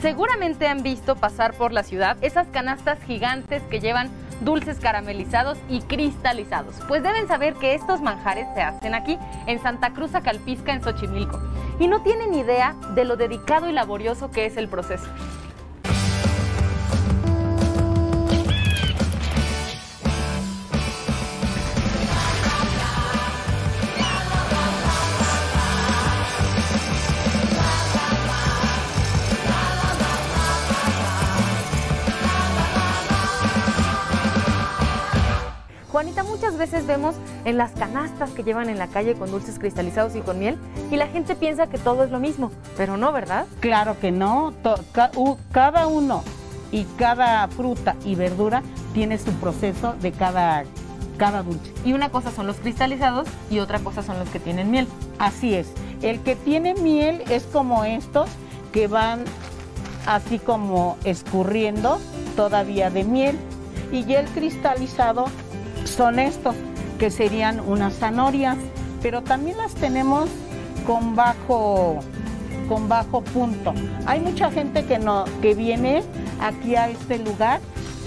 Seguramente 0.00 0.66
han 0.66 0.82
visto 0.82 1.14
pasar 1.14 1.52
por 1.52 1.72
la 1.72 1.82
ciudad 1.82 2.16
esas 2.22 2.46
canastas 2.48 2.98
gigantes 3.02 3.62
que 3.64 3.80
llevan 3.80 4.08
dulces 4.40 4.78
caramelizados 4.80 5.58
y 5.68 5.82
cristalizados. 5.82 6.76
Pues 6.88 7.02
deben 7.02 7.28
saber 7.28 7.52
que 7.54 7.74
estos 7.74 8.00
manjares 8.00 8.46
se 8.54 8.62
hacen 8.62 8.94
aquí, 8.94 9.18
en 9.46 9.60
Santa 9.60 9.90
Cruz 9.90 10.14
Acalpisca, 10.14 10.72
en 10.72 10.82
Xochimilco. 10.82 11.38
Y 11.78 11.86
no 11.86 12.02
tienen 12.02 12.32
idea 12.32 12.74
de 12.94 13.04
lo 13.04 13.16
dedicado 13.16 13.68
y 13.68 13.72
laborioso 13.72 14.30
que 14.30 14.46
es 14.46 14.56
el 14.56 14.68
proceso. 14.68 15.04
Veces 36.60 36.86
vemos 36.86 37.16
en 37.44 37.56
las 37.56 37.72
canastas 37.72 38.30
que 38.30 38.44
llevan 38.44 38.68
en 38.68 38.78
la 38.78 38.86
calle 38.86 39.14
con 39.14 39.30
dulces 39.30 39.58
cristalizados 39.58 40.14
y 40.14 40.20
con 40.20 40.38
miel 40.38 40.58
y 40.90 40.96
la 40.96 41.08
gente 41.08 41.34
piensa 41.34 41.66
que 41.66 41.78
todo 41.78 42.04
es 42.04 42.10
lo 42.10 42.20
mismo, 42.20 42.52
pero 42.76 42.96
no, 42.96 43.10
¿verdad? 43.12 43.46
Claro 43.58 43.98
que 43.98 44.12
no, 44.12 44.52
cada 45.50 45.86
uno 45.88 46.22
y 46.70 46.84
cada 46.96 47.48
fruta 47.48 47.96
y 48.04 48.14
verdura 48.14 48.62
tiene 48.92 49.18
su 49.18 49.32
proceso 49.32 49.94
de 50.00 50.12
cada, 50.12 50.64
cada 51.16 51.42
dulce. 51.42 51.72
Y 51.84 51.94
una 51.94 52.10
cosa 52.10 52.30
son 52.30 52.46
los 52.46 52.56
cristalizados 52.56 53.26
y 53.50 53.58
otra 53.58 53.80
cosa 53.80 54.02
son 54.02 54.18
los 54.18 54.28
que 54.28 54.38
tienen 54.38 54.70
miel. 54.70 54.86
Así 55.18 55.54
es, 55.54 55.72
el 56.02 56.20
que 56.20 56.36
tiene 56.36 56.74
miel 56.74 57.24
es 57.30 57.44
como 57.44 57.84
estos 57.84 58.28
que 58.70 58.86
van 58.86 59.24
así 60.06 60.38
como 60.38 60.98
escurriendo 61.04 61.98
todavía 62.36 62.90
de 62.90 63.04
miel 63.04 63.38
y 63.92 64.04
ya 64.04 64.20
el 64.20 64.28
cristalizado 64.28 65.24
son 65.84 66.18
estos 66.18 66.54
que 66.98 67.10
serían 67.10 67.60
unas 67.60 67.94
zanahorias, 67.94 68.56
pero 69.02 69.22
también 69.22 69.56
las 69.56 69.74
tenemos 69.74 70.28
con 70.86 71.16
bajo 71.16 72.00
con 72.68 72.88
bajo 72.88 73.22
punto. 73.22 73.74
Hay 74.06 74.20
mucha 74.20 74.50
gente 74.50 74.84
que 74.84 74.98
no 74.98 75.24
que 75.42 75.54
viene 75.54 76.04
aquí 76.40 76.76
a 76.76 76.88
este 76.88 77.18
lugar 77.18 77.60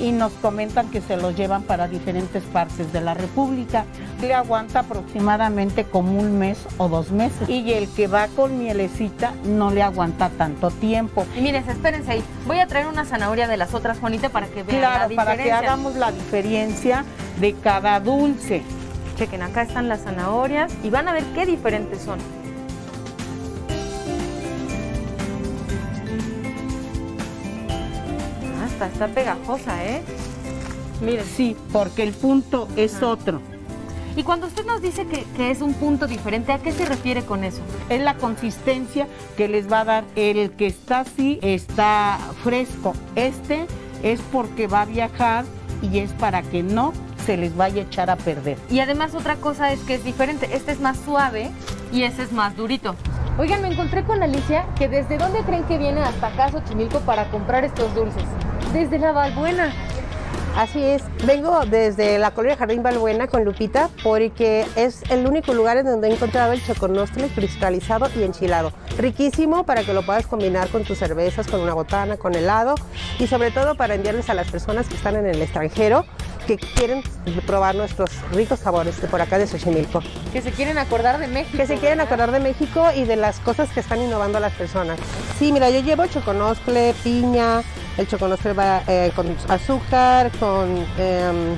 y 0.04 0.12
nos 0.12 0.34
comentan 0.34 0.92
que 0.92 1.00
se 1.00 1.16
los 1.16 1.36
llevan 1.38 1.64
para 1.64 1.88
diferentes 1.88 2.44
partes 2.44 2.92
de 2.92 3.00
la 3.00 3.14
República. 3.14 3.86
Le 4.22 4.34
aguanta 4.34 4.80
aproximadamente 4.80 5.86
como 5.86 6.20
un 6.20 6.38
mes 6.38 6.60
o 6.78 6.90
dos 6.90 7.12
meses. 7.12 7.48
Y 7.48 7.72
el 7.72 7.88
que 7.90 8.08
va 8.08 8.28
con 8.28 8.60
mielecita 8.60 9.34
no 9.46 9.72
le 9.72 9.82
aguanta 9.82 10.30
tanto 10.30 10.72
tiempo. 10.72 11.26
Y 11.38 11.42
miren, 11.42 11.68
espérense 11.70 12.12
ahí. 12.12 12.24
Voy 12.46 12.60
a 12.60 12.68
traer 12.68 12.88
una 12.88 13.06
zanahoria 13.06 13.48
de 13.48 13.56
las 13.56 13.74
otras, 13.74 13.98
Juanita, 14.00 14.28
para 14.28 14.48
que 14.48 14.64
vean 14.64 14.82
la 14.82 14.90
Claro, 14.90 15.16
para 15.16 15.32
que 15.32 15.44
diferencia. 15.44 15.58
hagamos 15.58 15.96
la 15.96 16.12
diferencia 16.12 17.06
de 17.40 17.54
cada 17.54 18.00
dulce. 18.02 18.62
Chequen, 19.16 19.42
acá 19.42 19.62
están 19.62 19.88
las 19.88 20.02
zanahorias 20.02 20.74
y 20.84 20.90
van 20.90 21.08
a 21.08 21.14
ver 21.14 21.24
qué 21.34 21.46
diferentes 21.46 22.02
son. 22.02 22.20
Está, 28.88 29.08
pegajosa, 29.08 29.84
¿eh? 29.86 30.02
Miren. 31.02 31.26
Sí, 31.26 31.56
porque 31.72 32.04
el 32.04 32.14
punto 32.14 32.68
es 32.76 32.96
Ajá. 32.96 33.08
otro. 33.08 33.42
Y 34.16 34.24
cuando 34.24 34.46
usted 34.48 34.66
nos 34.66 34.82
dice 34.82 35.08
que, 35.08 35.24
que 35.36 35.50
es 35.50 35.62
un 35.62 35.74
punto 35.74 36.06
diferente, 36.06 36.52
¿a 36.52 36.60
qué 36.60 36.72
se 36.72 36.86
refiere 36.86 37.24
con 37.24 37.44
eso? 37.44 37.62
Es 37.90 38.02
la 38.02 38.16
consistencia 38.16 39.08
que 39.38 39.48
les 39.48 39.72
va 39.72 39.82
a 39.82 39.86
dar. 39.86 40.04
El 40.16 40.52
que 40.52 40.68
está 40.68 41.00
así 41.00 41.40
está 41.42 42.20
fresco. 42.44 42.94
Este 43.16 43.66
es 44.04 44.22
porque 44.32 44.68
va 44.68 44.82
a 44.82 44.86
viajar 44.86 45.46
y 45.82 46.00
es 46.00 46.12
para 46.14 46.44
que 46.44 46.62
no 46.62 46.94
se 47.26 47.38
les 47.38 47.56
vaya 47.56 47.82
a 47.82 47.86
echar 47.86 48.10
a 48.10 48.16
perder. 48.16 48.58
Y 48.70 48.80
además 48.80 49.16
otra 49.16 49.38
cosa 49.38 49.72
es 49.72 49.80
que 49.80 49.96
es 49.96 50.04
diferente. 50.04 50.50
Este 50.54 50.74
es 50.74 50.80
más 50.80 50.98
suave 50.98 51.50
y 51.92 52.04
ese 52.04 52.24
es 52.24 52.32
más 52.32 52.56
durito. 52.56 52.96
Oigan, 53.40 53.64
me 53.64 53.70
encontré 53.70 54.04
con 54.04 54.22
Alicia, 54.22 54.68
que 54.78 54.88
desde 54.88 55.18
dónde 55.18 55.40
creen 55.40 55.64
que 55.64 55.80
viene 55.80 56.02
hasta 56.02 56.28
acá 56.28 56.52
Xochimilco 56.52 57.00
para 57.00 57.32
comprar 57.32 57.64
estos 57.64 57.96
dulces. 57.96 58.26
Desde 58.74 58.98
la 58.98 59.12
Balbuena. 59.12 59.72
Así 60.56 60.84
es, 60.84 61.04
vengo 61.26 61.62
desde 61.66 62.20
la 62.20 62.32
colonia 62.32 62.58
Jardín 62.58 62.84
Balbuena 62.84 63.28
con 63.28 63.44
Lupita 63.44 63.90
porque 64.04 64.66
es 64.76 65.02
el 65.10 65.26
único 65.26 65.54
lugar 65.54 65.78
en 65.78 65.86
donde 65.86 66.08
he 66.08 66.14
encontrado 66.14 66.54
el 66.54 66.64
choconostle 66.64 67.28
cristalizado 67.30 68.08
y 68.16 68.24
enchilado. 68.24 68.72
Riquísimo 68.98 69.64
para 69.64 69.84
que 69.84 69.94
lo 69.94 70.04
puedas 70.04 70.28
combinar 70.28 70.70
con 70.70 70.84
tus 70.84 71.00
cervezas, 71.00 71.48
con 71.48 71.62
una 71.62 71.74
botana, 71.74 72.18
con 72.18 72.36
helado 72.36 72.76
y 73.20 73.26
sobre 73.26 73.50
todo 73.50 73.76
para 73.76 73.96
enviarles 73.96 74.30
a 74.30 74.36
las 74.36 74.50
personas 74.52 74.88
que 74.88 74.96
están 74.96 75.16
en 75.16 75.26
el 75.26 75.42
extranjero 75.42 76.06
que 76.46 76.58
quieren 76.58 77.02
probar 77.48 77.76
nuestros 77.76 78.10
ricos 78.32 78.60
sabores 78.60 79.02
de 79.02 79.08
por 79.08 79.22
acá 79.22 79.38
de 79.38 79.48
Xochimilco. 79.48 80.02
Que 80.32 80.42
se 80.42 80.52
quieren 80.52 80.78
acordar 80.78 81.20
de 81.20 81.28
México. 81.28 81.58
Que 81.58 81.66
se 81.66 81.78
quieren 81.78 81.98
¿verdad? 81.98 82.14
acordar 82.14 82.32
de 82.32 82.40
México 82.40 82.88
y 82.96 83.06
de 83.06 83.16
las 83.16 83.40
cosas 83.40 83.70
que 83.70 83.80
están 83.80 84.02
innovando 84.02 84.40
las 84.40 84.54
personas. 84.54 85.00
Sí, 85.40 85.52
mira, 85.52 85.70
yo 85.70 85.80
llevo 85.80 86.06
choconoscle, 86.06 86.94
piña, 87.04 87.64
el 87.98 88.08
choconoscle 88.08 88.54
va 88.54 88.82
eh, 88.88 89.12
con 89.16 89.36
azúcar, 89.50 90.32
con 90.40 90.78
en- 90.98 91.58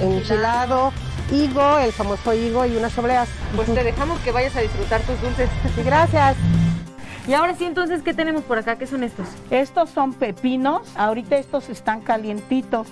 enchilado, 0.00 0.92
higo, 1.32 1.78
el 1.78 1.92
famoso 1.92 2.32
higo 2.34 2.64
y 2.66 2.76
unas 2.76 2.96
obleas. 2.98 3.28
Pues 3.54 3.72
te 3.72 3.82
dejamos 3.84 4.18
que 4.20 4.32
vayas 4.32 4.54
a 4.56 4.60
disfrutar 4.60 5.00
tus 5.02 5.20
dulces. 5.20 5.48
Sí, 5.74 5.82
gracias. 5.84 6.36
Y 7.26 7.34
ahora 7.34 7.54
sí, 7.56 7.64
entonces, 7.64 8.02
¿qué 8.02 8.14
tenemos 8.14 8.42
por 8.42 8.58
acá? 8.58 8.76
¿Qué 8.76 8.86
son 8.86 9.02
estos? 9.02 9.26
Estos 9.50 9.90
son 9.90 10.12
pepinos, 10.14 10.82
ahorita 10.96 11.36
estos 11.36 11.68
están 11.68 12.00
calientitos. 12.00 12.86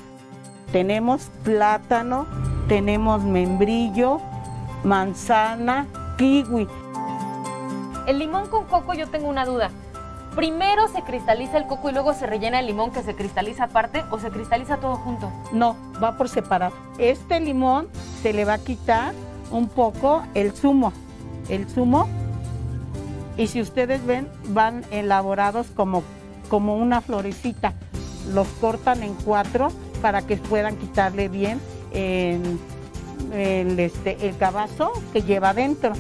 Tenemos 0.72 1.30
plátano, 1.44 2.26
tenemos 2.66 3.22
membrillo, 3.22 4.20
manzana, 4.82 5.86
kiwi. 6.18 6.66
El 8.08 8.18
limón 8.18 8.48
con 8.48 8.64
coco 8.64 8.92
yo 8.94 9.06
tengo 9.08 9.28
una 9.28 9.44
duda. 9.46 9.70
¿Primero 10.34 10.88
se 10.88 11.02
cristaliza 11.02 11.58
el 11.58 11.66
coco 11.66 11.90
y 11.90 11.92
luego 11.92 12.12
se 12.14 12.26
rellena 12.26 12.58
el 12.60 12.66
limón 12.66 12.90
que 12.90 13.02
se 13.02 13.14
cristaliza 13.14 13.64
aparte 13.64 14.04
o 14.10 14.18
se 14.18 14.30
cristaliza 14.30 14.78
todo 14.78 14.96
junto? 14.96 15.30
No, 15.52 15.76
va 16.02 16.16
por 16.16 16.28
separado. 16.28 16.74
Este 16.98 17.38
limón 17.40 17.88
se 18.22 18.32
le 18.32 18.44
va 18.44 18.54
a 18.54 18.58
quitar 18.58 19.14
un 19.50 19.68
poco 19.68 20.22
el 20.34 20.52
zumo. 20.52 20.92
El 21.48 21.68
zumo. 21.68 22.08
Y 23.36 23.46
si 23.48 23.60
ustedes 23.60 24.04
ven, 24.06 24.28
van 24.48 24.84
elaborados 24.90 25.68
como, 25.68 26.02
como 26.48 26.76
una 26.76 27.00
florecita. 27.00 27.74
Los 28.32 28.48
cortan 28.60 29.02
en 29.02 29.14
cuatro 29.14 29.68
para 30.02 30.22
que 30.22 30.36
puedan 30.36 30.76
quitarle 30.76 31.28
bien 31.28 31.60
en- 31.92 32.58
el, 33.32 33.78
este, 33.78 34.28
el 34.28 34.36
cabazo 34.36 34.92
que 35.12 35.22
lleva 35.22 35.50
adentro. 35.50 35.92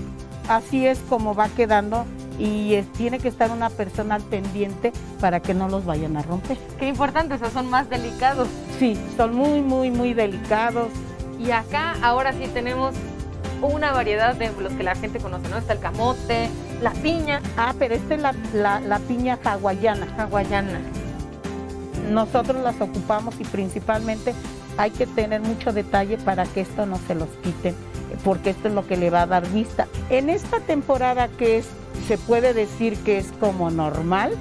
Así 0.48 0.86
es 0.86 0.98
como 1.08 1.34
va 1.34 1.48
quedando 1.48 2.04
y 2.38 2.74
es- 2.74 2.90
tiene 2.92 3.18
que 3.18 3.28
estar 3.28 3.50
una 3.50 3.70
persona 3.70 4.16
al 4.16 4.22
pendiente 4.22 4.92
para 5.20 5.40
que 5.40 5.54
no 5.54 5.68
los 5.68 5.84
vayan 5.84 6.16
a 6.16 6.22
romper. 6.22 6.56
Qué 6.78 6.88
importante, 6.88 7.34
esos 7.36 7.52
son 7.52 7.68
más 7.70 7.88
delicados. 7.88 8.48
Sí, 8.78 8.98
son 9.16 9.34
muy, 9.34 9.60
muy, 9.62 9.90
muy 9.90 10.14
delicados. 10.14 10.88
Y 11.38 11.50
acá 11.50 11.94
ahora 12.02 12.32
sí 12.32 12.48
tenemos 12.52 12.94
una 13.62 13.92
variedad 13.92 14.34
de 14.34 14.50
los 14.60 14.72
que 14.74 14.82
la 14.82 14.94
gente 14.94 15.18
conoce, 15.20 15.48
¿no? 15.48 15.58
Está 15.58 15.72
el 15.74 15.78
camote, 15.80 16.48
la 16.82 16.90
piña 16.92 17.40
Ah, 17.56 17.74
pero 17.78 17.94
esta 17.94 18.14
es 18.14 18.20
la, 18.20 18.34
la- 18.52 18.80
la 18.80 18.98
piña 18.98 19.38
hawaiana. 19.44 20.06
hawaiana. 20.18 20.80
Nosotros 22.10 22.62
las 22.62 22.80
ocupamos 22.80 23.34
y 23.40 23.44
principalmente 23.44 24.34
hay 24.76 24.90
que 24.90 25.06
tener 25.06 25.40
mucho 25.40 25.72
detalle 25.72 26.18
para 26.18 26.44
que 26.44 26.60
esto 26.60 26.84
no 26.84 26.98
se 27.06 27.14
los 27.14 27.28
quiten, 27.42 27.74
porque 28.24 28.50
esto 28.50 28.68
es 28.68 28.74
lo 28.74 28.86
que 28.86 28.96
le 28.96 29.08
va 29.10 29.22
a 29.22 29.26
dar 29.26 29.48
vista. 29.48 29.86
En 30.10 30.28
esta 30.28 30.60
temporada 30.60 31.28
que 31.28 31.58
es, 31.58 31.66
se 32.06 32.18
puede 32.18 32.52
decir 32.54 32.96
que 32.98 33.18
es 33.18 33.32
como 33.40 33.70
normal, 33.70 34.32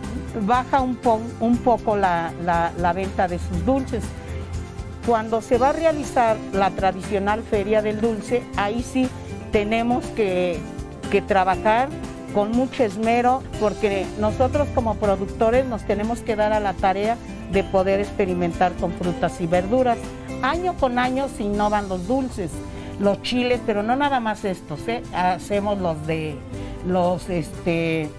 baja 0.46 0.82
un, 0.82 0.96
po- 0.96 1.22
un 1.40 1.58
poco 1.58 1.96
la, 1.96 2.32
la- 2.44 2.94
venta 2.94 3.28
de 3.28 3.40
sus 3.40 3.66
dulces. 3.66 4.04
Cuando 5.06 5.42
se 5.42 5.58
va 5.58 5.70
a 5.70 5.74
realizar 5.74 6.38
la 6.54 6.70
tradicional 6.72 7.44
feria 7.44 7.82
del 7.82 8.00
dulce, 8.00 8.44
ahí 8.56 8.84
sí 8.84 9.10
tenemos 9.52 10.06
que, 10.16 10.60
que 11.12 11.22
trabajar 11.22 11.90
con 12.34 12.52
mucho 12.52 12.84
esmero 12.84 13.44
porque 13.60 14.06
nosotros 14.20 14.68
como 14.74 14.96
productores 14.96 15.66
nos 15.66 15.84
tenemos 15.86 16.22
que 16.22 16.36
dar 16.36 16.52
a 16.54 16.60
la 16.60 16.74
tarea 16.74 17.18
de 17.52 17.64
poder 17.64 18.00
experimentar 18.00 18.72
con 18.74 18.92
frutas 18.94 19.40
y 19.42 19.46
verduras. 19.48 19.98
Año 20.42 20.74
con 20.76 20.98
año 20.98 21.28
se 21.38 21.44
innovan 21.44 21.88
los 21.90 22.08
dulces, 22.08 22.50
los 23.00 23.22
chiles, 23.22 23.60
pero 23.66 23.84
no 23.84 23.96
nada 23.96 24.20
más 24.20 24.44
estos, 24.46 24.88
¿eh? 24.88 25.04
hacemos 25.14 25.80
los 25.80 26.08
de 26.08 26.36
los 26.88 27.30
este 27.30 28.10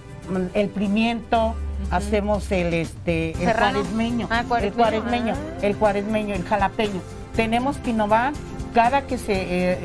el 0.55 0.69
pimiento, 0.71 1.55
hacemos 1.91 2.51
el 2.51 2.73
este 2.75 3.33
el 3.33 3.37
Serrano. 3.39 3.79
cuaresmeño, 3.81 4.29
Ah, 4.31 4.41
el 4.41 4.47
cuaresmeño, 4.47 4.77
cuaresmeño, 4.77 5.35
ah. 5.35 5.59
el 5.63 5.77
cuaresmeño, 5.77 6.35
el 6.35 6.45
jalapeño. 6.45 7.01
Tenemos 7.37 7.77
que 7.79 7.91
innovar 7.91 8.33
cada 8.75 9.03
que 9.03 9.19
se 9.19 9.73
eh, 9.73 9.79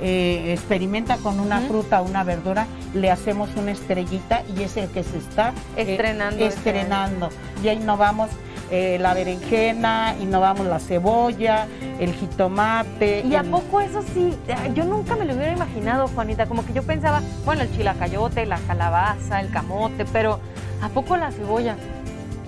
eh, 0.00 0.52
experimenta 0.52 1.16
con 1.18 1.40
una 1.40 1.60
fruta 1.60 2.02
o 2.02 2.04
una 2.04 2.24
verdura, 2.24 2.66
le 2.94 3.10
hacemos 3.10 3.50
una 3.56 3.72
estrellita 3.72 4.42
y 4.56 4.62
es 4.62 4.76
el 4.76 4.88
que 4.90 5.02
se 5.02 5.18
está 5.18 5.52
eh, 5.76 5.92
estrenando. 5.92 6.44
estrenando. 6.44 7.28
Y 7.62 7.68
ahí 7.68 7.76
innovamos 7.76 8.30
eh, 8.70 8.98
la 9.00 9.14
berenjena, 9.14 10.16
innovamos 10.20 10.66
la 10.66 10.80
cebolla, 10.80 11.66
el 12.00 12.12
jitomate. 12.12 13.22
¿Y 13.24 13.34
a 13.36 13.44
poco 13.44 13.80
eso 13.80 14.02
sí? 14.12 14.34
Yo 14.74 14.84
nunca 14.84 15.14
me 15.16 15.24
lo 15.24 15.34
hubiera 15.34 15.52
imaginado, 15.52 16.08
Juanita. 16.08 16.46
Como 16.46 16.66
que 16.66 16.72
yo 16.72 16.82
pensaba, 16.82 17.22
bueno, 17.44 17.62
el 17.62 17.74
chilacayote, 17.74 18.44
la 18.44 18.58
calabaza, 18.58 19.40
el 19.40 19.50
camote, 19.50 20.04
pero 20.12 20.40
¿a 20.82 20.88
poco 20.88 21.16
la 21.16 21.30
cebolla? 21.30 21.76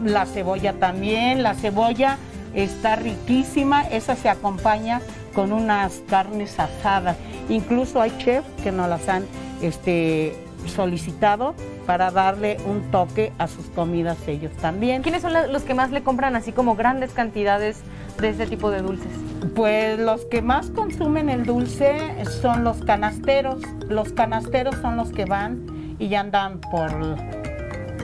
La 0.05 0.27
cebolla 0.27 0.73
también, 0.75 1.43
la 1.43 1.55
cebolla 1.55 2.19
está 2.55 2.97
riquísima, 2.97 3.83
esa 3.83 4.17
se 4.17 4.29
acompaña 4.29 5.01
con 5.39 5.53
unas 5.53 6.03
carnes 6.09 6.59
asadas. 6.59 7.17
Incluso 7.49 8.01
hay 8.01 8.11
chefs 8.19 8.49
que 8.65 8.73
nos 8.73 8.89
las 8.89 9.09
han 9.09 9.25
este, 9.63 10.35
solicitado 10.67 11.55
para 11.87 12.11
darle 12.11 12.57
un 12.67 12.91
toque 12.91 13.33
a 13.39 13.47
sus 13.47 13.67
comidas 13.67 14.17
ellos 14.27 14.51
también. 14.61 15.01
¿Quiénes 15.01 15.23
son 15.23 15.33
los 15.53 15.63
que 15.63 15.75
más 15.75 15.93
le 15.93 16.03
compran 16.03 16.35
así 16.35 16.51
como 16.51 16.75
grandes 16.75 17.13
cantidades 17.13 17.83
de 18.21 18.31
este 18.31 18.49
tipo 18.49 18.73
de 18.73 18.83
dulces? 18.83 19.13
Pues 19.55 20.01
los 20.01 20.25
que 20.25 20.43
más 20.43 20.71
consumen 20.71 21.29
el 21.29 21.47
dulce 21.47 21.97
son 22.43 22.65
los 22.65 22.79
canasteros. 22.83 23.63
Los 23.89 24.13
canasteros 24.13 24.75
son 24.83 24.97
los 24.97 25.13
que 25.13 25.25
van 25.25 25.95
y 26.01 26.17
andan 26.17 26.61
por, 26.63 26.91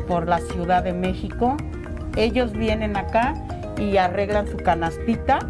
por 0.07 0.29
la 0.29 0.39
Ciudad 0.39 0.85
de 0.85 0.93
México. 0.93 1.57
Ellos 2.15 2.53
vienen 2.53 2.97
acá 2.97 3.35
y 3.77 3.97
arreglan 3.97 4.47
su 4.47 4.57
canastita 4.59 5.41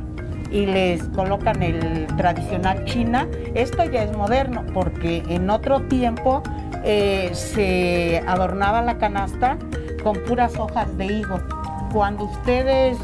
y 0.55 0.67
les 0.67 1.03
colocan 1.09 1.63
el 1.65 2.07
tradicional 2.17 2.85
china. 2.85 3.27
Esto 3.55 3.85
ya 3.85 4.05
es 4.05 4.17
moderno 4.17 4.65
porque 4.73 5.25
en 5.29 5.51
otro 5.51 5.81
tiempo 5.83 6.45
eh, 6.85 7.31
se 7.33 8.23
adornaba 8.29 8.81
la 8.81 8.97
canasta 8.97 9.59
con 10.05 10.17
puras 10.23 10.57
hojas 10.57 10.97
de 10.97 11.07
higo. 11.07 11.41
Cuando 11.93 12.25
ustedes 12.25 12.97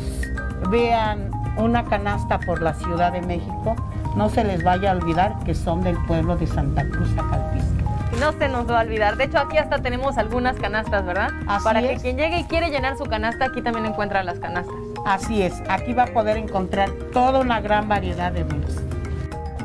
vean 0.71 1.33
una 1.57 1.85
canasta 1.85 2.39
por 2.39 2.63
la 2.63 2.73
Ciudad 2.75 3.13
de 3.13 3.23
México, 3.23 3.75
no 4.15 4.29
se 4.29 4.45
les 4.45 4.63
vaya 4.63 4.93
a 4.93 4.95
olvidar 4.95 5.37
que 5.45 5.55
son 5.55 5.83
del 5.83 5.97
pueblo 6.07 6.37
de 6.37 6.47
Santa 6.47 6.89
Cruz 6.89 7.11
Acalpisca. 7.19 7.81
No 8.21 8.33
se 8.33 8.49
nos 8.49 8.71
va 8.71 8.81
a 8.81 8.83
olvidar. 8.85 9.17
De 9.17 9.25
hecho, 9.25 9.39
aquí 9.39 9.59
hasta 9.59 9.79
tenemos 9.79 10.19
algunas 10.19 10.57
canastas, 10.57 11.05
¿verdad? 11.05 11.31
Para 11.65 11.81
que 11.81 11.97
quien 11.97 12.17
llegue 12.17 12.41
y 12.41 12.45
quiere 12.45 12.71
llenar 12.71 12.97
su 12.97 13.05
canasta, 13.05 13.47
aquí 13.47 13.61
también 13.61 13.87
encuentra 13.87 14.23
las 14.23 14.39
canastas. 14.39 14.90
Así 15.05 15.43
es, 15.43 15.63
aquí 15.69 15.93
va 15.93 16.05
a 16.05 16.07
poder 16.07 16.37
encontrar 16.37 16.91
toda 17.13 17.41
una 17.41 17.61
gran 17.61 17.89
variedad 17.89 18.33
de 18.33 18.45
dulces. 18.45 18.83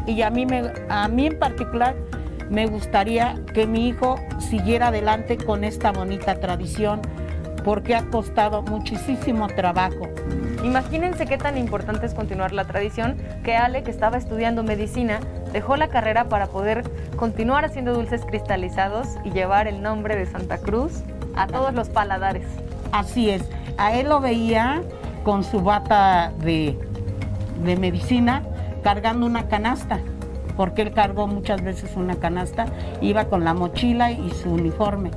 Y 0.08 0.22
a 0.22 0.30
mí, 0.30 0.46
me, 0.46 0.72
a 0.90 1.08
mí 1.08 1.28
en 1.28 1.40
particular 1.40 1.96
me 2.50 2.68
gustaría 2.68 3.36
que 3.54 3.66
mi 3.66 3.88
hijo 3.88 4.16
siguiera 4.40 4.88
adelante 4.88 5.38
con 5.38 5.64
esta 5.64 5.92
bonita 5.92 6.40
tradición 6.40 7.02
porque 7.64 7.96
ha 7.96 8.04
costado 8.12 8.62
muchísimo 8.62 9.48
trabajo. 9.48 10.08
Imagínense 10.64 11.26
qué 11.26 11.38
tan 11.38 11.58
importante 11.58 12.06
es 12.06 12.14
continuar 12.14 12.54
la 12.54 12.66
tradición 12.66 13.18
que 13.44 13.56
Ale, 13.56 13.84
que 13.84 13.92
estaba 13.92 14.18
estudiando 14.18 14.64
medicina, 14.64 15.20
dejó 15.52 15.76
la 15.76 15.88
carrera 15.88 16.26
para 16.26 16.48
poder 16.48 16.84
continuar 17.16 17.66
haciendo 17.66 17.94
dulces 17.94 18.24
cristalizados 18.26 19.08
y 19.24 19.32
llevar 19.32 19.68
el 19.68 19.82
nombre 19.82 20.16
de 20.16 20.28
Santa 20.28 20.60
Cruz 20.60 21.04
a 21.36 21.48
todos 21.48 21.74
los 21.74 21.90
paladares. 21.90 22.46
Así 22.92 23.32
es, 23.32 23.44
a 23.78 23.94
él 23.94 24.10
lo 24.10 24.20
veía 24.20 24.84
con 25.26 25.44
su 25.44 25.60
bata 25.62 26.32
de, 26.40 26.80
de 27.66 27.76
medicina 27.76 28.44
cargando 28.84 29.26
una 29.26 29.48
canasta, 29.48 30.00
porque 30.56 30.84
él 30.84 30.94
cargó 30.94 31.26
muchas 31.26 31.64
veces 31.64 31.96
una 31.98 32.16
canasta, 32.16 32.68
iba 33.02 33.26
con 33.26 33.44
la 33.44 33.56
mochila 33.56 34.12
y 34.12 34.30
su 34.30 34.52
uniforme. 34.52 35.10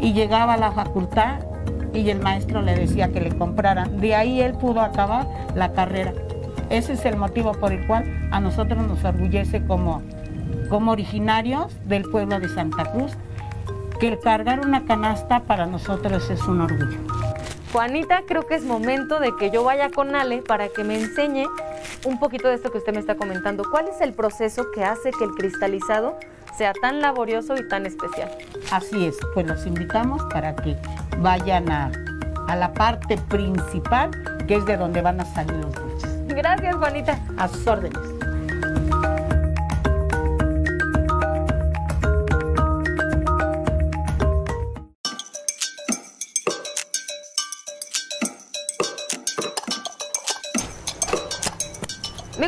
Y 0.00 0.12
llegaba 0.12 0.54
a 0.54 0.56
la 0.56 0.70
facultad 0.70 1.40
y 1.92 2.08
el 2.10 2.20
maestro 2.20 2.62
le 2.62 2.76
decía 2.76 3.10
que 3.12 3.20
le 3.20 3.36
compraran. 3.36 4.00
De 4.00 4.14
ahí 4.14 4.40
él 4.40 4.54
pudo 4.54 4.80
acabar 4.80 5.26
la 5.56 5.72
carrera. 5.72 6.12
Ese 6.70 6.94
es 6.94 7.04
el 7.04 7.16
motivo 7.16 7.52
por 7.52 7.72
el 7.72 7.84
cual 7.86 8.04
a 8.30 8.38
nosotros 8.38 8.86
nos 8.86 9.04
orgullece 9.04 9.64
como, 9.66 10.00
como 10.70 10.92
originarios 10.92 11.76
del 11.86 12.04
pueblo 12.04 12.38
de 12.38 12.48
Santa 12.48 12.92
Cruz, 12.92 13.12
que 13.98 14.08
el 14.08 14.20
cargar 14.20 14.60
una 14.60 14.84
canasta 14.84 15.40
para 15.40 15.66
nosotros 15.66 16.30
es 16.30 16.40
un 16.46 16.60
orgullo. 16.60 17.23
Juanita, 17.74 18.22
creo 18.24 18.46
que 18.46 18.54
es 18.54 18.62
momento 18.62 19.18
de 19.18 19.34
que 19.34 19.50
yo 19.50 19.64
vaya 19.64 19.90
con 19.90 20.14
Ale 20.14 20.42
para 20.42 20.68
que 20.68 20.84
me 20.84 20.94
enseñe 20.94 21.48
un 22.04 22.20
poquito 22.20 22.46
de 22.46 22.54
esto 22.54 22.70
que 22.70 22.78
usted 22.78 22.94
me 22.94 23.00
está 23.00 23.16
comentando. 23.16 23.64
¿Cuál 23.68 23.88
es 23.88 24.00
el 24.00 24.12
proceso 24.12 24.70
que 24.72 24.84
hace 24.84 25.10
que 25.10 25.24
el 25.24 25.32
cristalizado 25.32 26.16
sea 26.56 26.72
tan 26.72 27.00
laborioso 27.00 27.56
y 27.56 27.66
tan 27.66 27.84
especial? 27.84 28.30
Así 28.70 29.06
es, 29.06 29.16
pues 29.34 29.48
los 29.48 29.66
invitamos 29.66 30.22
para 30.32 30.54
que 30.54 30.76
vayan 31.18 31.68
a, 31.68 31.90
a 32.46 32.54
la 32.54 32.72
parte 32.72 33.18
principal, 33.18 34.12
que 34.46 34.54
es 34.54 34.64
de 34.66 34.76
donde 34.76 35.02
van 35.02 35.20
a 35.20 35.24
salir 35.24 35.56
los 35.56 35.72
dulces. 35.72 36.28
Gracias, 36.28 36.76
Juanita. 36.76 37.18
A 37.36 37.48
sus 37.48 37.66
órdenes. 37.66 38.13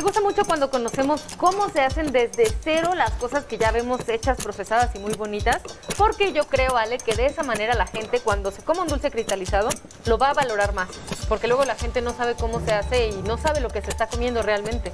Gusta 0.07 0.21
mucho 0.21 0.45
cuando 0.45 0.71
conocemos 0.71 1.21
cómo 1.35 1.67
se 1.67 1.81
hacen 1.81 2.13
desde 2.13 2.47
cero 2.63 2.91
las 2.95 3.11
cosas 3.15 3.43
que 3.43 3.57
ya 3.57 3.71
vemos 3.71 4.07
hechas, 4.07 4.37
procesadas 4.37 4.95
y 4.95 4.99
muy 4.99 5.13
bonitas, 5.15 5.61
porque 5.97 6.31
yo 6.31 6.45
creo, 6.47 6.77
Ale, 6.77 6.97
que 6.97 7.13
de 7.13 7.25
esa 7.25 7.43
manera 7.43 7.75
la 7.75 7.87
gente 7.87 8.21
cuando 8.21 8.51
se 8.51 8.63
come 8.63 8.79
un 8.79 8.87
dulce 8.87 9.11
cristalizado 9.11 9.67
lo 10.05 10.17
va 10.17 10.29
a 10.29 10.33
valorar 10.33 10.73
más, 10.73 10.87
porque 11.27 11.49
luego 11.49 11.65
la 11.65 11.75
gente 11.75 12.01
no 12.01 12.15
sabe 12.15 12.35
cómo 12.35 12.61
se 12.61 12.73
hace 12.73 13.09
y 13.09 13.21
no 13.23 13.37
sabe 13.37 13.59
lo 13.59 13.67
que 13.67 13.81
se 13.81 13.89
está 13.89 14.07
comiendo 14.07 14.41
realmente. 14.41 14.93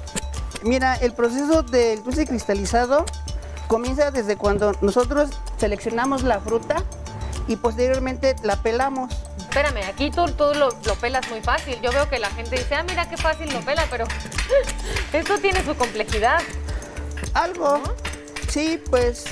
Mira, 0.62 0.96
el 0.96 1.12
proceso 1.12 1.62
del 1.62 2.02
dulce 2.02 2.26
cristalizado 2.26 3.04
comienza 3.68 4.10
desde 4.10 4.36
cuando 4.36 4.72
nosotros 4.80 5.30
seleccionamos 5.58 6.24
la 6.24 6.40
fruta 6.40 6.82
y 7.46 7.54
posteriormente 7.54 8.34
la 8.42 8.56
pelamos. 8.56 9.14
Espérame, 9.54 9.84
aquí 9.88 10.10
tú, 10.10 10.26
tú 10.32 10.52
lo, 10.52 10.70
lo, 10.84 10.94
pelas 10.96 11.30
muy 11.30 11.40
fácil. 11.40 11.80
Yo 11.80 11.92
veo 11.92 12.10
que 12.10 12.18
la 12.18 12.28
gente 12.30 12.56
dice, 12.56 12.74
ah, 12.74 12.82
mira 12.82 13.08
qué 13.08 13.16
fácil 13.16 13.52
lo 13.52 13.60
pela, 13.60 13.86
pero 13.88 14.04
esto 15.12 15.38
tiene 15.38 15.64
su 15.64 15.76
complejidad. 15.76 16.40
Algo, 17.34 17.80
sí, 18.48 18.82
pues 18.90 19.26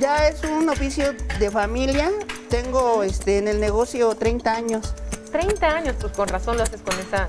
ya 0.00 0.26
es 0.26 0.42
un 0.42 0.68
oficio 0.68 1.14
de 1.38 1.52
familia. 1.52 2.10
Tengo 2.50 3.04
este, 3.04 3.38
en 3.38 3.46
el 3.46 3.60
negocio 3.60 4.16
30 4.16 4.52
años. 4.52 4.92
30 5.30 5.68
años, 5.68 5.94
pues 6.00 6.12
con 6.14 6.26
razón 6.26 6.56
lo 6.56 6.64
haces 6.64 6.80
con 6.82 6.98
esa 6.98 7.28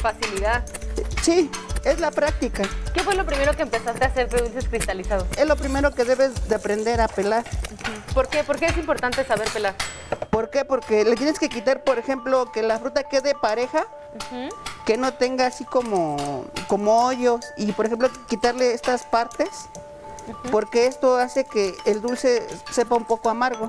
facilidad. 0.00 0.64
Sí, 1.22 1.50
es 1.84 2.00
la 2.00 2.10
práctica. 2.10 2.64
¿Qué 2.92 3.02
fue 3.02 3.14
lo 3.14 3.26
primero 3.26 3.54
que 3.54 3.62
empezaste 3.62 4.04
a 4.04 4.08
hacer 4.08 4.28
de 4.28 4.38
dulces 4.38 4.68
cristalizados? 4.68 5.26
Es 5.36 5.46
lo 5.46 5.56
primero 5.56 5.92
que 5.94 6.04
debes 6.04 6.48
de 6.48 6.54
aprender 6.54 7.00
a 7.00 7.08
pelar. 7.08 7.44
¿Por 8.14 8.28
qué? 8.28 8.44
¿Por 8.44 8.58
qué 8.58 8.66
es 8.66 8.76
importante 8.76 9.24
saber 9.24 9.48
pelar? 9.50 9.74
¿Por 10.30 10.50
qué? 10.50 10.64
Porque 10.64 11.04
le 11.04 11.16
tienes 11.16 11.38
que 11.38 11.48
quitar, 11.48 11.84
por 11.84 11.98
ejemplo, 11.98 12.50
que 12.52 12.62
la 12.62 12.78
fruta 12.78 13.04
quede 13.04 13.34
pareja, 13.34 13.86
que 14.84 14.96
no 14.96 15.14
tenga 15.14 15.46
así 15.46 15.64
como, 15.64 16.44
como 16.68 17.06
hoyos 17.06 17.44
y, 17.56 17.72
por 17.72 17.86
ejemplo, 17.86 18.08
quitarle 18.28 18.72
estas 18.72 19.04
partes, 19.04 19.48
porque 20.50 20.86
esto 20.86 21.16
hace 21.16 21.44
que 21.44 21.74
el 21.84 22.00
dulce 22.00 22.46
sepa 22.70 22.96
un 22.96 23.04
poco 23.04 23.30
amargo. 23.30 23.66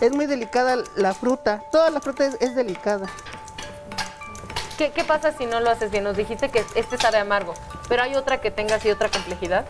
Es 0.00 0.12
muy 0.12 0.26
delicada 0.26 0.76
la 0.94 1.14
fruta, 1.14 1.62
toda 1.72 1.88
la 1.90 2.00
fruta 2.00 2.26
es, 2.26 2.36
es 2.40 2.54
delicada. 2.54 3.06
¿Qué, 4.76 4.90
¿Qué, 4.90 5.04
pasa 5.04 5.32
si 5.36 5.46
no 5.46 5.60
lo 5.60 5.70
haces 5.70 5.90
bien? 5.90 6.04
Nos 6.04 6.16
dijiste 6.16 6.50
que 6.50 6.64
este 6.74 6.98
sabe 6.98 7.18
amargo, 7.18 7.54
pero 7.88 8.02
hay 8.02 8.14
otra 8.14 8.40
que 8.40 8.50
tenga 8.50 8.74
así 8.74 8.90
otra 8.90 9.08
complejidad. 9.08 9.64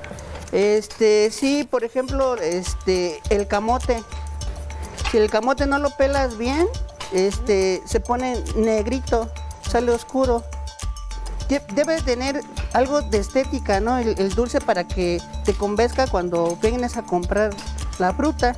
Este, 0.53 1.31
sí, 1.31 1.67
por 1.69 1.85
ejemplo, 1.85 2.37
este, 2.37 3.21
el 3.31 3.47
camote. 3.47 4.03
Si 5.11 5.19
el 5.19 5.31
camote 5.31 5.67
no 5.67 5.79
lo 5.79 5.91
pelas 5.91 6.37
bien, 6.39 6.67
este, 7.13 7.83
se 7.87 8.01
pone 8.01 8.43
negrito, 8.57 9.31
sale 9.69 9.93
oscuro. 9.93 10.43
Debe 11.49 12.03
tener 12.03 12.41
algo 12.73 13.03
de 13.03 13.19
estética, 13.19 13.79
¿no? 13.79 13.99
El, 13.99 14.19
el, 14.19 14.35
dulce 14.35 14.61
para 14.61 14.89
que 14.89 15.21
te 15.45 15.55
convenzca 15.55 16.09
cuando 16.09 16.57
vienes 16.61 16.97
a 16.97 17.03
comprar 17.03 17.51
la 18.01 18.13
fruta. 18.13 18.57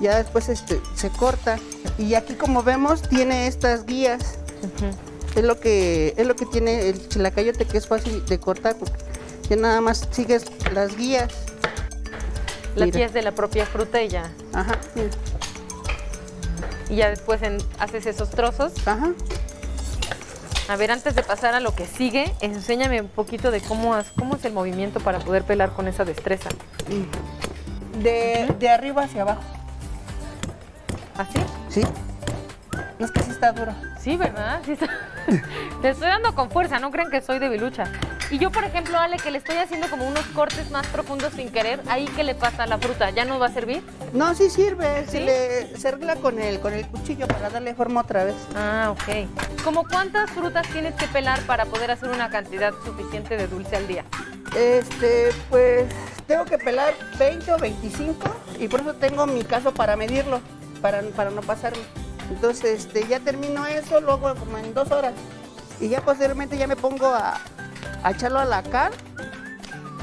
Ya 0.00 0.16
después 0.16 0.48
este, 0.48 0.80
se 0.96 1.10
corta. 1.10 1.60
Y 1.98 2.14
aquí 2.14 2.34
como 2.34 2.64
vemos 2.64 3.02
tiene 3.02 3.46
estas 3.46 3.86
guías. 3.86 4.38
Uh 4.62 4.66
-huh. 4.66 5.11
Es 5.34 5.44
lo 5.44 5.58
que 5.58 6.14
es 6.16 6.26
lo 6.26 6.36
que 6.36 6.44
tiene 6.46 6.88
el 6.88 7.08
chilacayote 7.08 7.64
que 7.64 7.78
es 7.78 7.86
fácil 7.86 8.24
de 8.26 8.38
cortar 8.38 8.76
porque 8.76 8.98
ya 9.48 9.56
nada 9.56 9.80
más 9.80 10.06
sigues 10.10 10.44
las 10.72 10.96
guías. 10.96 11.32
Las 12.76 12.86
mira. 12.86 12.98
guías 12.98 13.12
de 13.12 13.22
la 13.22 13.32
propia 13.32 13.66
fruta 13.66 14.02
y 14.02 14.08
ya. 14.08 14.30
Ajá. 14.52 14.78
Mira. 14.94 15.08
Y 16.90 16.96
ya 16.96 17.08
después 17.08 17.42
en, 17.42 17.58
haces 17.78 18.06
esos 18.06 18.30
trozos. 18.30 18.72
Ajá. 18.86 19.12
A 20.68 20.76
ver, 20.76 20.90
antes 20.90 21.14
de 21.14 21.22
pasar 21.22 21.54
a 21.54 21.60
lo 21.60 21.74
que 21.74 21.86
sigue, 21.86 22.32
enséñame 22.40 23.00
un 23.00 23.08
poquito 23.08 23.50
de 23.50 23.60
cómo, 23.60 23.96
cómo 24.18 24.36
es 24.36 24.44
el 24.44 24.52
movimiento 24.52 25.00
para 25.00 25.18
poder 25.18 25.42
pelar 25.44 25.72
con 25.72 25.88
esa 25.88 26.04
destreza. 26.04 26.50
De, 28.02 28.46
de 28.58 28.68
arriba 28.68 29.02
hacia 29.04 29.22
abajo. 29.22 29.42
¿Así? 31.16 31.38
¿Sí? 31.68 31.82
Es 32.98 33.10
que 33.10 33.22
sí 33.22 33.30
está 33.32 33.52
duro. 33.52 33.74
Sí, 34.00 34.16
¿verdad? 34.16 34.62
Sí 34.64 34.72
está- 34.72 34.88
Le 35.82 35.90
estoy 35.90 36.08
dando 36.08 36.34
con 36.34 36.50
fuerza, 36.50 36.78
no 36.78 36.90
creen 36.90 37.10
que 37.10 37.20
soy 37.20 37.38
debilucha. 37.38 37.84
Y 38.30 38.38
yo, 38.38 38.50
por 38.50 38.64
ejemplo, 38.64 38.98
Ale, 38.98 39.18
que 39.18 39.30
le 39.30 39.38
estoy 39.38 39.56
haciendo 39.56 39.88
como 39.90 40.06
unos 40.06 40.24
cortes 40.26 40.70
más 40.70 40.86
profundos 40.86 41.34
sin 41.34 41.50
querer, 41.50 41.80
¿ahí 41.88 42.06
qué 42.16 42.24
le 42.24 42.34
pasa 42.34 42.62
a 42.62 42.66
la 42.66 42.78
fruta? 42.78 43.10
¿Ya 43.10 43.26
no 43.26 43.38
va 43.38 43.46
a 43.46 43.52
servir? 43.52 43.82
No, 44.14 44.34
sí 44.34 44.48
sirve. 44.48 45.04
¿Sí? 45.04 45.18
Se, 45.18 45.20
le, 45.20 45.76
se 45.76 45.88
arregla 45.88 46.16
con 46.16 46.38
el, 46.38 46.58
con 46.60 46.72
el 46.72 46.86
cuchillo 46.86 47.26
para 47.28 47.50
darle 47.50 47.74
forma 47.74 48.00
otra 48.00 48.24
vez. 48.24 48.36
Ah, 48.56 48.90
ok. 48.92 49.28
¿Cómo 49.62 49.86
cuántas 49.86 50.30
frutas 50.30 50.66
tienes 50.68 50.94
que 50.94 51.06
pelar 51.08 51.40
para 51.42 51.66
poder 51.66 51.90
hacer 51.90 52.08
una 52.08 52.30
cantidad 52.30 52.72
suficiente 52.84 53.36
de 53.36 53.48
dulce 53.48 53.76
al 53.76 53.86
día? 53.86 54.04
Este, 54.56 55.28
pues 55.50 55.92
tengo 56.26 56.44
que 56.46 56.56
pelar 56.58 56.94
20 57.18 57.52
o 57.52 57.58
25 57.58 58.18
y 58.58 58.68
por 58.68 58.80
eso 58.80 58.94
tengo 58.94 59.26
mi 59.26 59.44
caso 59.44 59.74
para 59.74 59.94
medirlo, 59.96 60.40
para, 60.80 61.02
para 61.02 61.30
no 61.30 61.42
pasarme. 61.42 61.82
Entonces, 62.30 62.86
este, 62.86 63.06
ya 63.06 63.20
termino 63.20 63.66
eso, 63.66 64.00
lo 64.00 64.12
hago 64.14 64.34
como 64.34 64.58
en 64.58 64.72
dos 64.74 64.90
horas. 64.90 65.12
Y 65.80 65.88
ya 65.88 66.00
posteriormente 66.00 66.56
ya 66.56 66.66
me 66.66 66.76
pongo 66.76 67.06
a, 67.06 67.38
a 68.02 68.10
echarlo 68.10 68.38
a 68.38 68.44
la 68.44 68.62
cal. 68.62 68.92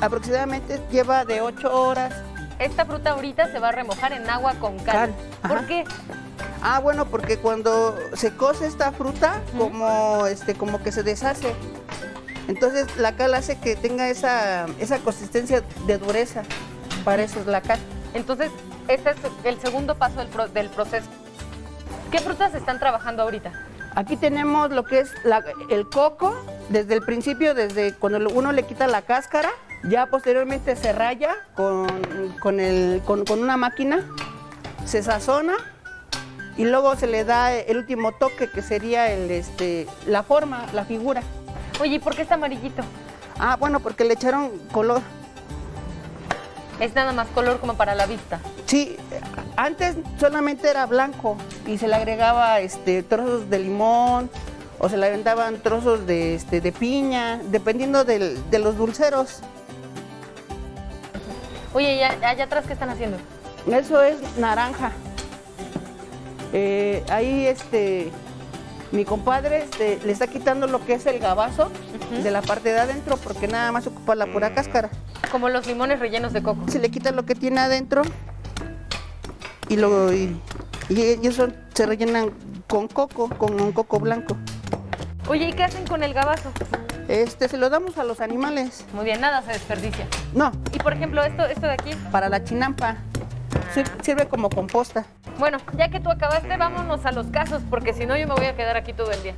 Aproximadamente 0.01 0.79
lleva 0.91 1.25
de 1.25 1.41
8 1.41 1.73
horas. 1.73 2.13
Esta 2.57 2.85
fruta 2.85 3.11
ahorita 3.11 3.51
se 3.51 3.59
va 3.59 3.69
a 3.69 3.71
remojar 3.71 4.13
en 4.13 4.29
agua 4.29 4.53
con 4.59 4.77
cal. 4.79 5.13
Cal, 5.41 5.49
¿Por 5.49 5.65
qué? 5.67 5.83
Ah, 6.61 6.79
bueno, 6.79 7.05
porque 7.05 7.37
cuando 7.37 7.97
se 8.13 8.35
cose 8.35 8.67
esta 8.67 8.91
fruta, 8.91 9.41
como, 9.57 10.25
este, 10.27 10.55
como 10.55 10.81
que 10.83 10.91
se 10.91 11.03
deshace. 11.03 11.53
Entonces 12.47 12.87
la 12.97 13.13
cal 13.15 13.33
hace 13.33 13.57
que 13.59 13.75
tenga 13.75 14.09
esa, 14.09 14.65
esa 14.79 14.99
consistencia 14.99 15.63
de 15.85 15.97
dureza. 15.97 16.43
Para 17.05 17.23
eso 17.23 17.39
es 17.39 17.45
la 17.45 17.61
cal. 17.61 17.79
Entonces, 18.13 18.51
este 18.87 19.11
es 19.11 19.17
el 19.45 19.59
segundo 19.61 19.95
paso 19.95 20.17
del, 20.19 20.27
pro- 20.27 20.47
del 20.49 20.69
proceso. 20.69 21.07
¿Qué 22.11 22.19
frutas 22.19 22.53
están 22.55 22.79
trabajando 22.79 23.23
ahorita? 23.23 23.51
Aquí 23.95 24.17
tenemos 24.17 24.71
lo 24.71 24.83
que 24.83 24.99
es 24.99 25.11
la- 25.23 25.43
el 25.69 25.87
coco, 25.89 26.35
desde 26.69 26.93
el 26.95 27.01
principio, 27.01 27.53
desde 27.53 27.93
cuando 27.93 28.29
uno 28.29 28.51
le 28.51 28.63
quita 28.63 28.87
la 28.87 29.01
cáscara, 29.01 29.49
ya 29.83 30.07
posteriormente 30.07 30.75
se 30.75 30.91
raya 30.93 31.35
con, 31.55 31.87
con 32.41 32.59
el- 32.59 33.01
con- 33.05 33.25
con 33.25 33.41
una 33.41 33.57
máquina, 33.57 34.05
se 34.85 35.03
sazona 35.03 35.53
y 36.57 36.65
luego 36.65 36.95
se 36.95 37.07
le 37.07 37.23
da 37.25 37.53
el 37.53 37.77
último 37.77 38.11
toque 38.13 38.49
que 38.49 38.61
sería 38.61 39.11
el, 39.11 39.29
este, 39.31 39.87
la 40.05 40.23
forma, 40.23 40.65
la 40.73 40.85
figura. 40.85 41.21
Oye, 41.79 41.95
¿y 41.95 41.99
por 41.99 42.15
qué 42.15 42.23
está 42.23 42.35
amarillito? 42.35 42.83
Ah, 43.39 43.55
bueno, 43.59 43.79
porque 43.79 44.03
le 44.03 44.13
echaron 44.15 44.51
color. 44.71 45.01
Es 46.79 46.93
nada 46.95 47.11
más 47.13 47.27
color 47.29 47.59
como 47.59 47.75
para 47.75 47.93
la 47.95 48.05
vista. 48.05 48.39
Sí, 48.65 48.97
antes 49.61 49.95
solamente 50.19 50.69
era 50.69 50.85
blanco 50.85 51.35
y 51.67 51.77
se 51.77 51.87
le 51.87 51.95
agregaba 51.95 52.59
este, 52.61 53.03
trozos 53.03 53.49
de 53.49 53.59
limón 53.59 54.29
o 54.79 54.87
se 54.87 54.95
le 54.95 55.07
aventaban 55.07 55.57
trozos 55.61 56.07
de, 56.07 56.35
este, 56.35 56.61
de 56.61 56.71
piña, 56.71 57.41
dependiendo 57.51 58.05
del- 58.05 58.37
de 58.49 58.59
los 58.59 58.77
dulceros. 58.77 59.41
Oye, 61.73 61.95
¿y 61.97 62.01
allá 62.01 62.43
atrás 62.45 62.65
qué 62.65 62.73
están 62.73 62.89
haciendo? 62.89 63.17
Eso 63.69 64.01
es 64.01 64.15
naranja. 64.37 64.91
Eh, 66.53 67.03
ahí 67.09 67.45
este, 67.45 68.11
mi 68.93 69.03
compadre 69.05 69.63
este, 69.63 69.99
le 70.05 70.11
está 70.13 70.27
quitando 70.27 70.65
lo 70.67 70.83
que 70.85 70.93
es 70.93 71.05
el 71.05 71.19
gabazo 71.19 71.69
de 72.23 72.31
la 72.31 72.41
parte 72.41 72.71
de 72.71 72.79
adentro 72.79 73.17
porque 73.17 73.47
nada 73.47 73.71
más 73.73 73.85
ocupa 73.85 74.15
la 74.15 74.25
pura 74.25 74.55
cáscara. 74.55 74.89
Como 75.31 75.49
los 75.49 75.67
limones 75.67 75.99
rellenos 75.99 76.31
de 76.33 76.41
coco. 76.41 76.63
Se 76.71 76.79
le 76.79 76.89
quita 76.89 77.11
lo 77.11 77.23
que 77.25 77.35
tiene 77.35 77.59
adentro 77.59 78.01
y 79.69 79.77
luego 79.77 80.11
y, 80.11 80.37
y 80.89 81.31
son- 81.31 81.55
se 81.73 81.85
rellenan 81.85 82.31
con 82.67 82.87
coco, 82.87 83.29
con 83.29 83.59
un 83.61 83.71
coco 83.71 83.99
blanco. 83.99 84.35
Oye, 85.27 85.49
¿y 85.49 85.53
qué 85.53 85.63
hacen 85.63 85.85
con 85.87 86.03
el 86.03 86.13
gabazo? 86.13 86.51
Este 87.07 87.47
se 87.47 87.57
lo 87.57 87.69
damos 87.69 87.97
a 87.97 88.03
los 88.03 88.19
animales. 88.21 88.85
Muy 88.93 89.05
bien, 89.05 89.21
nada 89.21 89.41
se 89.41 89.51
desperdicia. 89.53 90.07
No, 90.33 90.51
Y 90.73 90.79
por 90.79 90.93
ejemplo, 90.93 91.23
esto, 91.23 91.45
esto 91.45 91.61
de 91.67 91.73
aquí. 91.73 91.91
para 92.11 92.29
la 92.29 92.43
chinampa. 92.43 92.97
Sir- 93.73 93.89
Sirve 94.01 94.27
como 94.27 94.49
composta. 94.49 95.05
Bueno, 95.37 95.57
ya 95.77 95.89
que 95.89 95.99
tú 95.99 96.09
acabaste, 96.09 96.57
vámonos 96.57 97.05
a 97.05 97.11
los 97.11 97.27
casos, 97.27 97.61
porque 97.69 97.93
si 97.93 98.05
no 98.05 98.17
yo 98.17 98.27
me 98.27 98.33
voy 98.35 98.45
a 98.45 98.55
quedar 98.55 98.75
aquí 98.77 98.93
todo 98.93 99.11
el 99.11 99.21
día. 99.23 99.33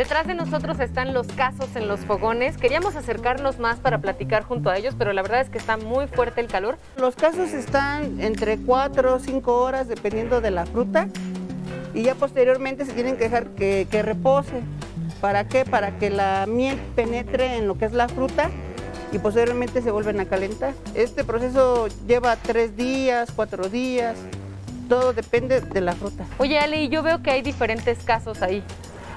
Detrás 0.00 0.26
de 0.26 0.32
nosotros 0.32 0.80
están 0.80 1.12
los 1.12 1.26
casos 1.26 1.76
en 1.76 1.86
los 1.86 2.00
fogones. 2.06 2.56
Queríamos 2.56 2.96
acercarnos 2.96 3.58
más 3.58 3.80
para 3.80 3.98
platicar 3.98 4.44
junto 4.44 4.70
a 4.70 4.78
ellos, 4.78 4.94
pero 4.96 5.12
la 5.12 5.20
verdad 5.20 5.42
es 5.42 5.50
que 5.50 5.58
está 5.58 5.76
muy 5.76 6.06
fuerte 6.06 6.40
el 6.40 6.46
calor. 6.46 6.78
Los 6.96 7.16
casos 7.16 7.52
están 7.52 8.18
entre 8.18 8.56
4 8.56 9.16
o 9.16 9.18
5 9.18 9.60
horas 9.60 9.88
dependiendo 9.88 10.40
de 10.40 10.52
la 10.52 10.64
fruta 10.64 11.06
y 11.92 12.04
ya 12.04 12.14
posteriormente 12.14 12.86
se 12.86 12.94
tienen 12.94 13.18
que 13.18 13.24
dejar 13.24 13.48
que, 13.48 13.86
que 13.90 14.00
repose. 14.00 14.62
¿Para 15.20 15.46
qué? 15.46 15.66
Para 15.66 15.98
que 15.98 16.08
la 16.08 16.46
miel 16.48 16.78
penetre 16.96 17.58
en 17.58 17.68
lo 17.68 17.76
que 17.76 17.84
es 17.84 17.92
la 17.92 18.08
fruta 18.08 18.48
y 19.12 19.18
posteriormente 19.18 19.82
se 19.82 19.90
vuelven 19.90 20.18
a 20.18 20.24
calentar. 20.24 20.72
Este 20.94 21.24
proceso 21.24 21.88
lleva 22.06 22.36
3 22.36 22.74
días, 22.74 23.28
4 23.36 23.68
días, 23.68 24.16
todo 24.88 25.12
depende 25.12 25.60
de 25.60 25.80
la 25.82 25.92
fruta. 25.92 26.24
Oye, 26.38 26.58
Ale, 26.58 26.88
yo 26.88 27.02
veo 27.02 27.22
que 27.22 27.30
hay 27.30 27.42
diferentes 27.42 27.98
casos 27.98 28.40
ahí. 28.40 28.64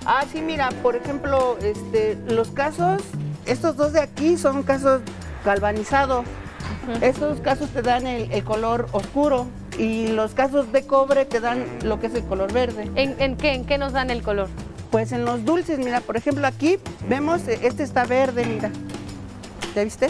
Ah, 0.05 0.25
sí, 0.31 0.41
mira, 0.41 0.69
por 0.81 0.95
ejemplo, 0.95 1.57
este, 1.62 2.17
los 2.27 2.51
casos, 2.51 3.01
estos 3.45 3.77
dos 3.77 3.93
de 3.93 4.01
aquí 4.01 4.38
son 4.38 4.63
casos 4.63 5.01
galvanizados. 5.45 6.25
Estos 7.01 7.39
casos 7.39 7.69
te 7.69 7.81
dan 7.81 8.07
el, 8.07 8.29
el 8.31 8.43
color 8.43 8.88
oscuro 8.91 9.48
y 9.77 10.07
los 10.07 10.33
casos 10.33 10.72
de 10.74 10.86
cobre 10.86 11.24
te 11.24 11.39
dan 11.39 11.65
lo 11.83 12.00
que 12.00 12.07
es 12.07 12.15
el 12.15 12.24
color 12.25 12.51
verde. 12.51 12.89
¿En, 12.95 13.15
en 13.19 13.38
qué? 13.38 13.53
¿En 13.53 13.65
qué 13.65 13.77
nos 13.77 13.93
dan 13.93 14.10
el 14.10 14.22
color? 14.22 14.50
Pues 14.91 15.13
en 15.13 15.24
los 15.24 15.45
dulces, 15.45 15.79
mira, 15.79 16.01
por 16.01 16.17
ejemplo, 16.17 16.45
aquí 16.45 16.77
vemos, 17.07 17.48
eh, 17.48 17.60
este 17.63 17.83
está 17.83 18.05
verde, 18.05 18.45
mira. 18.45 18.69
¿Ya 19.75 19.83
viste? 19.83 20.10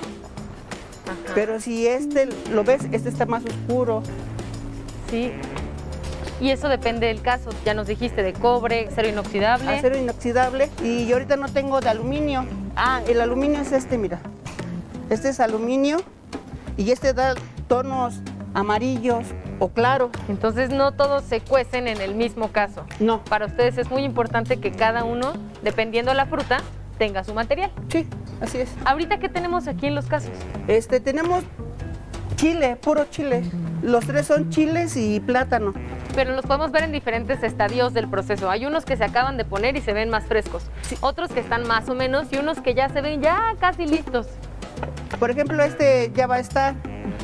Pero 1.36 1.60
si 1.60 1.88
este 1.88 2.28
lo 2.52 2.64
ves, 2.64 2.82
este 2.92 3.10
está 3.10 3.26
más 3.26 3.44
oscuro. 3.46 4.02
Sí. 5.10 5.32
Y 6.44 6.52
eso 6.52 6.68
depende 6.68 7.08
del 7.08 7.22
caso. 7.22 7.52
Ya 7.64 7.74
nos 7.74 7.88
dijiste 7.88 8.22
de 8.22 8.34
cobre, 8.34 8.90
acero 8.90 9.08
inoxidable. 9.08 9.78
acero 9.78 9.98
inoxidable 9.98 10.70
y 10.84 11.08
yo 11.08 11.16
ahorita 11.16 11.38
no 11.38 11.48
tengo 11.48 11.80
de 11.80 11.88
aluminio. 11.88 12.46
Ah, 12.76 13.02
el 13.08 13.22
aluminio 13.22 13.62
es 13.62 13.72
este, 13.72 13.98
mira. 13.98 14.20
Este 15.10 15.30
es 15.30 15.40
aluminio 15.40 16.00
y 16.76 16.92
este 16.92 17.14
da 17.14 17.36
tonos 17.70 18.20
amarillos 18.54 19.24
o 19.60 19.70
claros. 19.70 20.10
Entonces 20.28 20.70
no 20.70 20.92
todos 20.92 21.24
se 21.24 21.40
cuecen 21.40 21.88
en 21.88 22.02
el 22.02 22.14
mismo 22.14 22.52
caso. 22.52 22.86
No, 23.00 23.24
Para 23.24 23.46
ustedes 23.46 23.78
es 23.78 23.90
muy 23.90 24.04
importante 24.04 24.58
que 24.58 24.74
cada 24.74 25.06
uno, 25.06 25.32
dependiendo 25.62 26.12
de 26.12 26.16
la 26.16 26.26
fruta, 26.26 26.58
tenga 26.98 27.24
su 27.24 27.34
material. 27.34 27.72
sí, 27.88 28.06
así 28.42 28.58
es. 28.58 28.70
Ahorita, 28.84 29.18
¿qué 29.18 29.30
tenemos 29.30 29.70
aquí 29.70 29.88
en 29.88 29.96
los 29.96 30.08
casos? 30.08 30.32
Este, 30.68 31.00
tenemos 31.00 31.46
chile, 32.44 32.76
puro 32.76 33.06
chile. 33.10 33.42
Los 33.82 34.06
tres 34.06 34.28
son 34.28 34.50
chiles 34.50 34.98
y 34.98 35.22
plátano. 35.22 35.74
Pero 36.14 36.36
los 36.36 36.46
podemos 36.46 36.72
ver 36.72 36.84
en 36.84 36.92
diferentes 36.92 37.42
estadios 37.42 37.94
del 37.94 38.10
proceso. 38.10 38.50
Hay 38.50 38.66
unos 38.66 38.84
que 38.84 38.98
se 38.98 39.06
acaban 39.06 39.38
de 39.38 39.46
poner 39.46 39.78
y 39.78 39.82
se 39.82 39.94
ven 39.94 40.10
más 40.10 40.26
frescos. 40.26 40.64
Otros 41.00 41.32
que 41.32 41.40
están 41.40 41.66
más 41.66 41.88
o 41.88 41.96
menos 41.96 42.28
y 42.32 42.38
unos 42.38 42.60
que 42.60 42.74
ya 42.74 42.90
se 42.90 43.00
ven 43.00 43.22
ya 43.22 43.56
casi 43.62 43.86
listos. 43.86 44.28
Por 45.20 45.32
ejemplo, 45.32 45.64
este 45.64 46.12
ya 46.14 46.28
va 46.28 46.36
a 46.36 46.40
estar, 46.40 46.76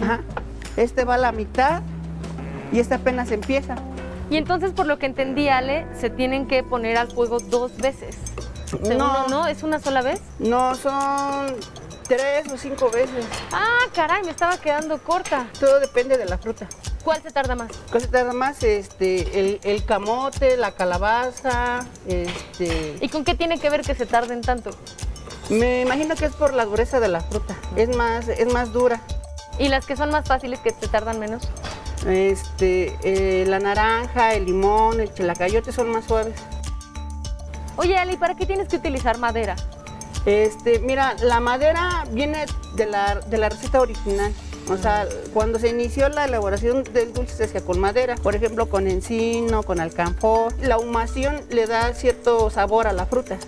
ajá, 0.02 0.22
este 0.78 1.04
va 1.04 1.16
a 1.16 1.18
la 1.18 1.34
mitad 1.34 1.82
y 2.72 2.80
este 2.80 2.96
apenas 2.96 3.30
empieza. 3.32 3.76
Y 4.30 4.38
entonces, 4.38 4.72
por 4.72 4.86
lo 4.86 5.00
que 5.00 5.08
entendí, 5.08 5.50
Ale, 5.50 5.86
se 6.00 6.10
tienen 6.10 6.48
que 6.48 6.64
poner 6.64 6.96
al 6.96 7.12
fuego 7.12 7.40
dos 7.40 7.76
veces. 7.76 8.16
No, 8.98 9.28
¿no? 9.28 9.48
¿Es 9.48 9.64
una 9.64 9.80
sola 9.80 10.02
vez? 10.02 10.22
No, 10.38 10.76
son 10.76 11.48
tres 12.10 12.52
o 12.52 12.58
cinco 12.58 12.90
veces. 12.90 13.26
Ah, 13.54 13.86
caray, 13.94 14.24
me 14.24 14.32
estaba 14.32 14.58
quedando 14.58 15.02
corta. 15.02 15.48
Todo 15.58 15.80
depende 15.80 16.18
de 16.18 16.26
la 16.26 16.38
fruta. 16.38 16.68
¿Cuál 17.04 17.22
se 17.22 17.32
tarda 17.32 17.56
más? 17.56 17.72
¿Qué 17.92 18.00
se 18.02 18.08
tarda 18.08 18.34
más? 18.34 18.62
Este, 18.64 19.40
el, 19.40 19.62
el 19.64 19.86
camote, 19.86 20.58
la 20.58 20.74
calabaza, 20.74 21.86
este... 22.06 22.98
¿Y 23.00 23.08
con 23.08 23.24
qué 23.24 23.36
tiene 23.36 23.58
que 23.60 23.70
ver 23.70 23.82
que 23.84 23.96
se 23.96 24.06
tarden 24.06 24.42
tanto? 24.42 24.72
Me 25.50 25.82
imagino 25.82 26.16
que 26.16 26.26
es 26.26 26.34
por 26.34 26.54
la 26.54 26.66
dureza 26.66 27.00
de 27.00 27.08
la 27.08 27.22
fruta. 27.22 27.56
Es 27.78 27.96
más, 27.96 28.28
es 28.28 28.52
más 28.52 28.74
dura. 28.74 29.00
¿Y 29.58 29.70
las 29.70 29.86
que 29.86 29.96
son 29.96 30.10
más 30.10 30.28
fáciles 30.28 30.60
que 30.60 30.72
se 30.72 30.88
tardan 30.88 31.20
menos? 31.20 31.48
Este, 32.06 32.98
eh, 33.04 33.46
la 33.48 33.60
naranja, 33.60 34.34
el 34.34 34.46
limón, 34.46 35.00
el 35.00 35.14
chilacayote 35.14 35.72
son 35.72 35.92
más 35.92 36.06
suaves. 36.06 36.36
Oye, 37.78 37.98
Ale, 37.98 38.14
¿y 38.14 38.18
para 38.18 38.36
qué 38.36 38.46
tienes 38.46 38.68
que 38.68 38.76
utilizar 38.76 39.18
madera? 39.18 39.56
Este, 40.30 40.78
mira, 40.78 41.16
la 41.24 41.40
madera 41.40 42.06
viene 42.12 42.46
de 42.76 42.86
la, 42.86 43.16
de 43.16 43.40
la 43.40 43.50
receta 43.50 43.82
original. 43.82 44.32
O 44.70 44.78
sea, 44.78 45.08
cuando 45.34 45.58
se 45.58 45.70
inició 45.70 46.08
la 46.10 46.26
elaboración 46.26 46.84
del 46.84 47.12
dulce 47.14 47.36
se 47.36 47.44
hacía 47.46 47.62
con 47.62 47.80
madera, 47.80 48.14
por 48.14 48.36
ejemplo, 48.36 48.70
con 48.70 48.88
encino, 48.88 49.64
con 49.64 49.80
alcanfor. 49.80 50.54
La 50.60 50.78
humación 50.78 51.42
le 51.50 51.66
da 51.66 51.96
cierto 51.96 52.52
sabor 52.52 52.86
a 52.86 52.94
la 52.94 53.08
fruta. 53.08 53.40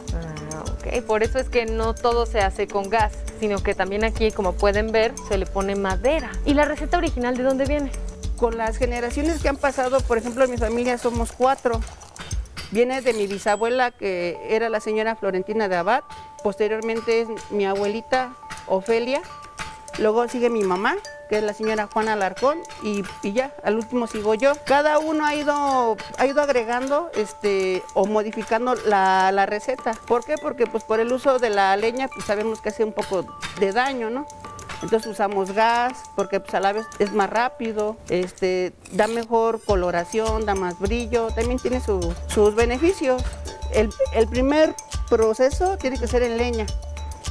Ok, 0.72 1.04
por 1.06 1.22
eso 1.22 1.38
es 1.38 1.50
que 1.50 1.68
no 1.68 1.94
todo 1.94 2.26
se 2.26 2.40
hace 2.40 2.66
con 2.66 2.90
gas, 2.90 3.14
sino 3.40 3.62
que 3.62 3.76
también 3.76 4.04
aquí, 4.04 4.32
como 4.32 4.54
pueden 4.54 4.92
ver, 4.92 5.14
se 5.28 5.38
le 5.38 5.46
pone 5.46 5.76
madera. 5.76 6.32
¿Y 6.48 6.56
la 6.56 6.66
receta 6.66 6.98
original 6.98 7.38
de 7.38 7.44
dónde 7.44 7.66
viene? 7.66 7.92
Con 8.38 8.58
las 8.58 8.78
generaciones 8.78 9.40
que 9.40 9.50
han 9.50 9.58
pasado, 9.58 10.00
por 10.00 10.18
ejemplo, 10.18 10.46
en 10.46 10.50
mi 10.50 10.58
familia 10.58 10.98
somos 10.98 11.32
cuatro. 11.32 11.80
Viene 12.72 13.02
de 13.02 13.14
mi 13.14 13.28
bisabuela, 13.28 13.92
que 13.92 14.40
era 14.50 14.70
la 14.70 14.80
señora 14.80 15.16
Florentina 15.16 15.68
de 15.68 15.76
Abad. 15.76 16.04
Posteriormente 16.44 17.22
es 17.22 17.28
mi 17.50 17.66
abuelita 17.66 18.34
Ofelia. 18.68 19.22
Luego 20.00 20.28
sigue 20.30 20.50
mi 20.50 20.64
mamá, 20.64 20.96
que 21.30 21.38
es 21.38 21.44
la 21.44 21.54
señora 21.54 21.88
Juana 21.92 22.14
Alarcón, 22.14 22.60
y, 22.82 23.04
y 23.24 23.34
ya, 23.34 23.54
al 23.64 23.76
último 23.76 24.08
sigo 24.08 24.34
yo. 24.36 24.54
Cada 24.66 25.00
uno 25.00 25.26
ha 25.26 25.36
ido, 25.36 25.98
ha 26.18 26.26
ido 26.26 26.42
agregando 26.42 27.10
este, 27.16 27.84
o 27.94 28.06
modificando 28.06 28.74
la, 28.86 29.32
la 29.34 29.46
receta. 29.46 29.92
¿Por 30.08 30.24
qué? 30.24 30.36
Porque 30.42 30.66
pues 30.66 30.86
por 30.86 31.02
el 31.02 31.12
uso 31.12 31.40
de 31.40 31.50
la 31.50 31.76
leña 31.76 32.08
pues 32.08 32.26
sabemos 32.26 32.62
que 32.62 32.70
hace 32.70 32.86
un 32.86 32.94
poco 32.94 33.26
de 33.60 33.74
daño, 33.74 34.10
¿no? 34.10 34.26
Entonces 34.82 35.12
usamos 35.12 35.52
gas 35.52 35.94
porque 36.16 36.40
pues, 36.40 36.56
a 36.56 36.60
la 36.62 36.72
vez 36.74 36.86
es 36.98 37.12
más 37.12 37.30
rápido, 37.30 37.98
este, 38.10 38.74
da 38.94 39.08
mejor 39.08 39.62
coloración, 39.64 40.46
da 40.46 40.56
más 40.56 40.80
brillo, 40.80 41.28
también 41.36 41.60
tiene 41.60 41.82
su- 41.82 42.16
sus 42.28 42.56
beneficios. 42.56 43.22
El, 43.74 43.90
el 44.14 44.28
primer 44.28 44.74
proceso 45.12 45.78
tiene 45.78 46.00
que 46.00 46.08
ser 46.08 46.24
en 46.24 46.38
leña 46.38 46.66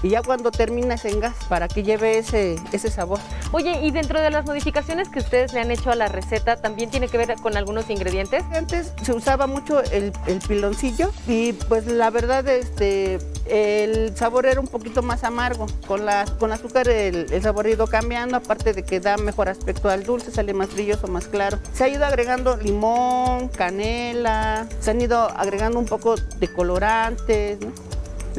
y 0.02 0.10
ya 0.10 0.22
cuando 0.22 0.50
terminas 0.50 1.04
en 1.04 1.20
gas 1.20 1.34
para 1.48 1.68
que 1.68 1.82
lleve 1.82 2.18
ese, 2.18 2.56
ese 2.72 2.90
sabor. 2.90 3.18
Oye, 3.52 3.80
y 3.82 3.90
dentro 3.90 4.20
de 4.20 4.30
las 4.30 4.46
modificaciones 4.46 5.08
que 5.08 5.18
ustedes 5.18 5.52
le 5.52 5.60
han 5.60 5.70
hecho 5.70 5.90
a 5.90 5.94
la 5.94 6.08
receta, 6.08 6.56
¿también 6.56 6.90
tiene 6.90 7.08
que 7.08 7.18
ver 7.18 7.34
con 7.42 7.56
algunos 7.56 7.90
ingredientes? 7.90 8.44
Antes 8.52 8.92
se 9.02 9.12
usaba 9.12 9.46
mucho 9.46 9.82
el, 9.82 10.12
el 10.26 10.38
piloncillo 10.38 11.10
y 11.26 11.52
pues 11.52 11.86
la 11.86 12.10
verdad 12.10 12.46
este, 12.48 13.18
el 13.46 14.16
sabor 14.16 14.46
era 14.46 14.60
un 14.60 14.66
poquito 14.66 15.02
más 15.02 15.24
amargo. 15.24 15.66
Con, 15.86 16.06
la, 16.06 16.24
con 16.38 16.52
azúcar 16.52 16.88
el, 16.88 17.32
el 17.32 17.42
sabor 17.42 17.66
ha 17.66 17.70
ido 17.70 17.86
cambiando, 17.86 18.36
aparte 18.36 18.72
de 18.72 18.82
que 18.84 19.00
da 19.00 19.16
mejor 19.16 19.48
aspecto 19.48 19.88
al 19.90 20.04
dulce, 20.04 20.30
sale 20.30 20.54
más 20.54 20.72
brilloso, 20.72 21.06
más 21.08 21.26
claro. 21.26 21.58
Se 21.72 21.84
ha 21.84 21.88
ido 21.88 22.04
agregando 22.04 22.56
limón, 22.56 23.48
canela, 23.48 24.66
se 24.80 24.90
han 24.90 25.00
ido 25.00 25.18
agregando 25.18 25.78
un 25.78 25.86
poco 25.86 26.14
de 26.16 26.52
colorantes. 26.52 27.60
¿no? 27.60 27.89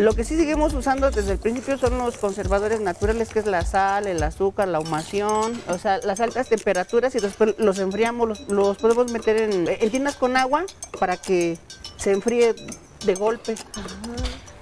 Lo 0.01 0.15
que 0.15 0.23
sí 0.23 0.35
seguimos 0.35 0.73
usando 0.73 1.11
desde 1.11 1.33
el 1.33 1.37
principio 1.37 1.77
son 1.77 1.99
los 1.99 2.17
conservadores 2.17 2.81
naturales, 2.81 3.29
que 3.29 3.37
es 3.37 3.45
la 3.45 3.63
sal, 3.63 4.07
el 4.07 4.23
azúcar, 4.23 4.67
la 4.67 4.79
humación, 4.79 5.61
o 5.67 5.77
sea, 5.77 5.99
las 5.99 6.19
altas 6.19 6.49
temperaturas 6.49 7.13
y 7.13 7.19
después 7.19 7.53
los 7.59 7.77
enfriamos, 7.77 8.49
los, 8.49 8.77
podemos 8.79 9.11
meter 9.11 9.37
en, 9.37 9.67
en 9.67 9.91
tinas 9.91 10.15
con 10.15 10.37
agua 10.37 10.65
para 10.99 11.17
que 11.17 11.59
se 11.97 12.13
enfríe 12.13 12.55
de 13.05 13.13
golpe. 13.13 13.53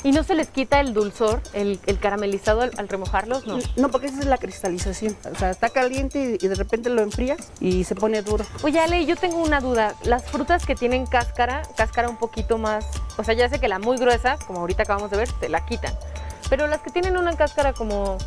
¿Y 0.04 0.12
no 0.12 0.24
se 0.24 0.34
les 0.34 0.48
quita 0.48 0.80
el 0.80 0.94
dulzor, 0.94 1.42
el, 1.54 1.80
el 1.86 2.00
caramelizado 2.00 2.62
al, 2.62 2.72
al 2.78 2.88
remojarlos? 2.88 3.46
No. 3.46 3.60
No, 3.76 3.90
porque 3.90 4.08
esa 4.08 4.20
es 4.20 4.26
la 4.26 4.38
cristalización, 4.38 5.18
o 5.30 5.38
sea, 5.38 5.50
está 5.50 5.70
caliente 5.70 6.38
y, 6.42 6.46
y 6.46 6.48
de 6.48 6.56
repente 6.56 6.90
lo 6.90 7.02
enfrías 7.02 7.52
y 7.60 7.84
se 7.84 7.96
pone 7.96 8.22
duro. 8.22 8.46
Oye, 8.64 8.80
Ale, 8.80 9.06
yo 9.06 9.16
tengo 9.18 9.38
una 9.38 9.60
duda. 9.60 9.96
Las 10.04 10.24
frutas 10.24 10.66
que 10.66 10.76
tienen 10.76 11.06
cáscara, 11.06 11.64
cáscara 11.76 12.08
un 12.08 12.18
poquito 12.18 12.58
más, 12.58 12.86
o 13.18 13.24
sea, 13.24 13.34
ya 13.34 13.50
sé 13.50 13.60
que 13.60 13.68
la 13.68 13.80
muy 13.80 13.98
gruesa, 13.98 14.38
como 14.48 14.62
ahorita 14.62 14.84
acabamos 14.84 15.12
de 15.12 15.18
ver, 15.18 15.32
te 15.34 15.50
la 15.50 15.66
quitan. 15.66 15.94
Pero 16.50 16.68
las 16.68 16.82
que 16.82 16.90
tienen 16.92 17.18
una 17.18 17.36
cáscara 17.36 17.74
como 17.74 18.18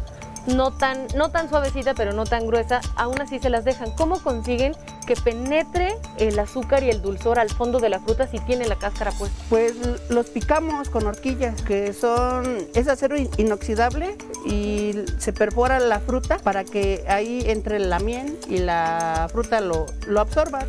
no 0.47 0.73
tan, 0.73 1.07
no 1.17 1.31
tan 1.31 1.49
suavecita, 1.49 1.95
pero 1.95 2.13
no 2.13 2.25
tan 2.25 2.47
gruesa, 2.47 2.81
aún 2.97 3.21
así 3.21 3.39
se 3.39 3.51
las 3.51 3.65
dejan. 3.65 3.91
¿Cómo 3.93 4.21
consiguen 4.23 4.75
que 5.07 5.15
penetre 5.15 5.97
el 6.19 6.39
azúcar 6.39 6.83
y 6.85 6.91
el 6.91 7.03
dulzor 7.03 7.39
al 7.39 7.51
fondo 7.51 7.79
de 7.81 7.89
la 7.89 8.01
fruta 8.01 8.27
si 8.29 8.39
tiene 8.41 8.67
la 8.67 8.77
cáscara 8.77 9.13
pues? 9.19 9.31
Pues 9.49 9.75
los 10.11 10.27
picamos 10.31 10.89
con 10.89 11.07
horquillas, 11.07 11.61
que 11.63 11.93
son, 11.93 12.59
es 12.75 12.89
acero 12.89 13.17
in- 13.17 13.31
inoxidable 13.37 14.17
y 14.47 14.93
se 15.19 15.33
perfora 15.33 15.79
la 15.81 16.01
fruta 16.01 16.39
para 16.39 16.65
que 16.65 17.05
ahí 17.09 17.43
entre 17.47 17.79
la 17.79 17.99
miel 17.99 18.39
y 18.49 18.59
la 18.59 19.29
fruta 19.31 19.61
lo, 19.61 19.87
lo 20.07 20.21
absorba. 20.21 20.67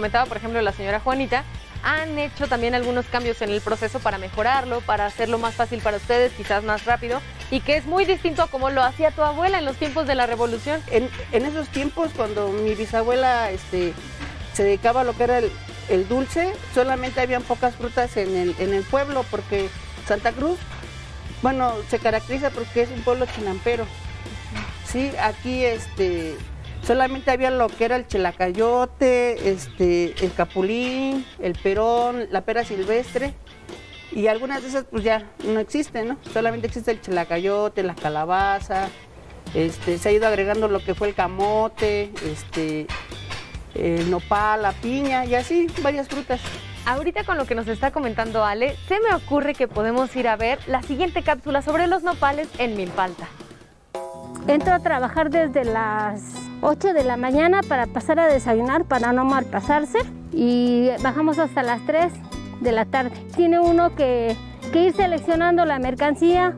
Comentaba, 0.00 0.24
por 0.24 0.38
ejemplo, 0.38 0.62
la 0.62 0.72
señora 0.72 0.98
Juanita, 0.98 1.44
han 1.82 2.18
hecho 2.18 2.48
también 2.48 2.74
algunos 2.74 3.04
cambios 3.04 3.42
en 3.42 3.50
el 3.50 3.60
proceso 3.60 4.00
para 4.00 4.16
mejorarlo, 4.16 4.80
para 4.80 5.04
hacerlo 5.04 5.36
más 5.36 5.54
fácil 5.54 5.82
para 5.82 5.98
ustedes, 5.98 6.32
quizás 6.32 6.64
más 6.64 6.86
rápido, 6.86 7.20
y 7.50 7.60
que 7.60 7.76
es 7.76 7.84
muy 7.84 8.06
distinto 8.06 8.42
a 8.42 8.46
como 8.46 8.70
lo 8.70 8.82
hacía 8.82 9.10
tu 9.10 9.20
abuela 9.20 9.58
en 9.58 9.66
los 9.66 9.76
tiempos 9.76 10.06
de 10.06 10.14
la 10.14 10.24
revolución. 10.26 10.82
En, 10.86 11.10
en 11.32 11.44
esos 11.44 11.68
tiempos, 11.68 12.12
cuando 12.16 12.48
mi 12.48 12.74
bisabuela 12.74 13.50
este, 13.50 13.92
se 14.54 14.64
dedicaba 14.64 15.02
a 15.02 15.04
lo 15.04 15.14
que 15.14 15.24
era 15.24 15.36
el, 15.36 15.52
el 15.90 16.08
dulce, 16.08 16.50
solamente 16.74 17.20
habían 17.20 17.42
pocas 17.42 17.74
frutas 17.74 18.16
en 18.16 18.34
el, 18.34 18.56
en 18.58 18.72
el 18.72 18.84
pueblo, 18.84 19.22
porque 19.30 19.68
Santa 20.08 20.32
Cruz, 20.32 20.58
bueno, 21.42 21.74
se 21.90 21.98
caracteriza 21.98 22.48
porque 22.48 22.80
es 22.82 22.90
un 22.90 23.02
pueblo 23.02 23.26
chinampero. 23.26 23.84
Sí, 24.86 25.12
aquí 25.20 25.62
este, 25.62 26.38
solamente 26.82 27.30
había 27.30 27.50
lo 27.50 27.68
que 27.68 27.84
era 27.84 27.96
el 27.96 28.06
chelacayote, 28.06 29.50
este, 29.50 30.14
el 30.24 30.32
capulín, 30.32 31.24
el 31.40 31.52
perón, 31.54 32.26
la 32.30 32.42
pera 32.42 32.64
silvestre. 32.64 33.34
Y 34.12 34.26
algunas 34.26 34.62
de 34.62 34.68
esas 34.68 34.84
pues 34.90 35.04
ya 35.04 35.30
no 35.44 35.60
existen, 35.60 36.08
¿no? 36.08 36.16
Solamente 36.32 36.66
existe 36.66 36.90
el 36.90 37.00
chelacayote, 37.00 37.84
la 37.84 37.94
calabaza, 37.94 38.88
este, 39.54 39.98
se 39.98 40.08
ha 40.08 40.12
ido 40.12 40.26
agregando 40.26 40.68
lo 40.68 40.80
que 40.80 40.94
fue 40.94 41.08
el 41.08 41.14
camote, 41.14 42.12
este, 42.24 42.86
el 43.74 44.10
nopal, 44.10 44.62
la 44.62 44.72
piña 44.72 45.24
y 45.24 45.34
así, 45.34 45.66
varias 45.82 46.08
frutas. 46.08 46.40
Ahorita 46.86 47.24
con 47.24 47.36
lo 47.36 47.44
que 47.44 47.54
nos 47.54 47.68
está 47.68 47.90
comentando 47.90 48.44
Ale, 48.44 48.76
se 48.88 48.98
me 49.00 49.14
ocurre 49.14 49.54
que 49.54 49.68
podemos 49.68 50.14
ir 50.16 50.28
a 50.28 50.36
ver 50.36 50.58
la 50.66 50.82
siguiente 50.82 51.22
cápsula 51.22 51.62
sobre 51.62 51.86
los 51.86 52.02
nopales 52.02 52.48
en 52.58 52.76
Milpalta. 52.76 53.28
Entro 54.46 54.72
a 54.72 54.80
trabajar 54.80 55.30
desde 55.30 55.64
las 55.64 56.22
8 56.62 56.92
de 56.92 57.04
la 57.04 57.16
mañana 57.16 57.60
para 57.66 57.86
pasar 57.86 58.18
a 58.18 58.26
desayunar, 58.26 58.84
para 58.84 59.12
no 59.12 59.24
malpasarse. 59.24 59.98
Y 60.32 60.90
bajamos 61.02 61.38
hasta 61.38 61.62
las 61.62 61.84
3 61.86 62.12
de 62.60 62.72
la 62.72 62.84
tarde. 62.84 63.12
Tiene 63.34 63.60
uno 63.60 63.94
que, 63.94 64.36
que 64.72 64.84
ir 64.86 64.94
seleccionando 64.94 65.64
la 65.64 65.78
mercancía. 65.78 66.54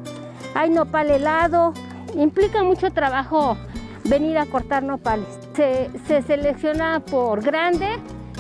Hay 0.55 0.71
nopal 0.71 1.11
helado. 1.11 1.73
Implica 2.15 2.63
mucho 2.63 2.91
trabajo 2.91 3.57
venir 4.05 4.39
a 4.39 4.47
cortar 4.47 4.83
nopales. 4.83 5.27
Se, 5.55 5.91
se 6.07 6.23
selecciona 6.23 7.01
por 7.01 7.43
grande, 7.43 7.87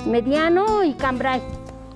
mediano 0.06 0.82
y 0.84 0.94
cambray. 0.94 1.40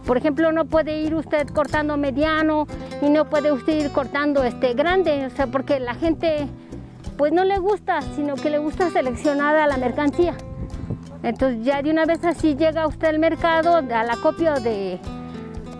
Por 0.06 0.16
ejemplo, 0.16 0.52
no 0.52 0.66
puede 0.66 1.00
ir 1.00 1.14
usted 1.16 1.48
cortando 1.48 1.96
mediano 1.96 2.68
y 3.02 3.08
no 3.10 3.28
puede 3.28 3.50
usted 3.50 3.84
ir 3.84 3.90
cortando 3.90 4.44
este 4.44 4.74
grande, 4.74 5.26
o 5.26 5.30
sea, 5.30 5.48
porque 5.48 5.80
la 5.80 5.94
gente 5.94 6.46
pues 7.16 7.32
no 7.32 7.44
le 7.44 7.58
gusta, 7.58 8.00
sino 8.14 8.34
que 8.34 8.50
le 8.50 8.58
gusta 8.58 8.90
seleccionada 8.90 9.66
la 9.66 9.76
mercancía. 9.76 10.34
Entonces 11.22 11.64
ya 11.64 11.82
de 11.82 11.90
una 11.90 12.04
vez 12.04 12.24
así 12.24 12.54
llega 12.54 12.86
usted 12.86 13.08
al 13.08 13.18
mercado, 13.18 13.76
al 13.76 14.10
acopio 14.10 14.54
de, 14.54 15.00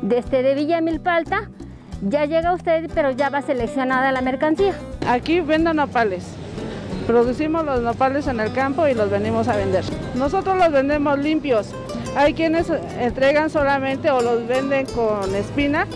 de, 0.03 0.19
este, 0.19 0.43
de 0.43 0.55
Villa 0.55 0.81
Milpalta, 0.81 1.51
ya 2.03 2.25
llega 2.27 2.53
usted, 2.53 2.91
pero 2.95 3.11
ya 3.11 3.31
va 3.31 3.43
seleccionada 3.43 4.13
la 4.13 4.21
mercancía. 4.21 4.75
Aquí 5.07 5.41
vendo 5.41 5.73
nopales. 5.73 6.27
Producimos 7.07 7.65
los 7.65 7.81
nopales 7.81 8.27
en 8.27 8.41
el 8.41 8.53
campo 8.53 8.89
y 8.89 8.95
los 8.95 9.11
venimos 9.11 9.47
a 9.49 9.57
vender. 9.57 9.85
Nosotros 10.17 10.57
los 10.57 10.73
vendemos 10.73 11.19
limpios. 11.19 11.69
Hay 12.17 12.35
quienes 12.35 12.69
entregan 12.99 13.49
solamente 13.51 14.11
o 14.11 14.21
los 14.21 14.47
venden 14.49 14.87
con 14.87 15.35
espina, 15.35 15.87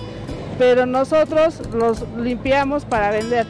pero 0.59 0.87
nosotros 0.87 1.61
los 1.73 2.05
limpiamos 2.17 2.85
para 2.85 3.11
vender. 3.11 3.47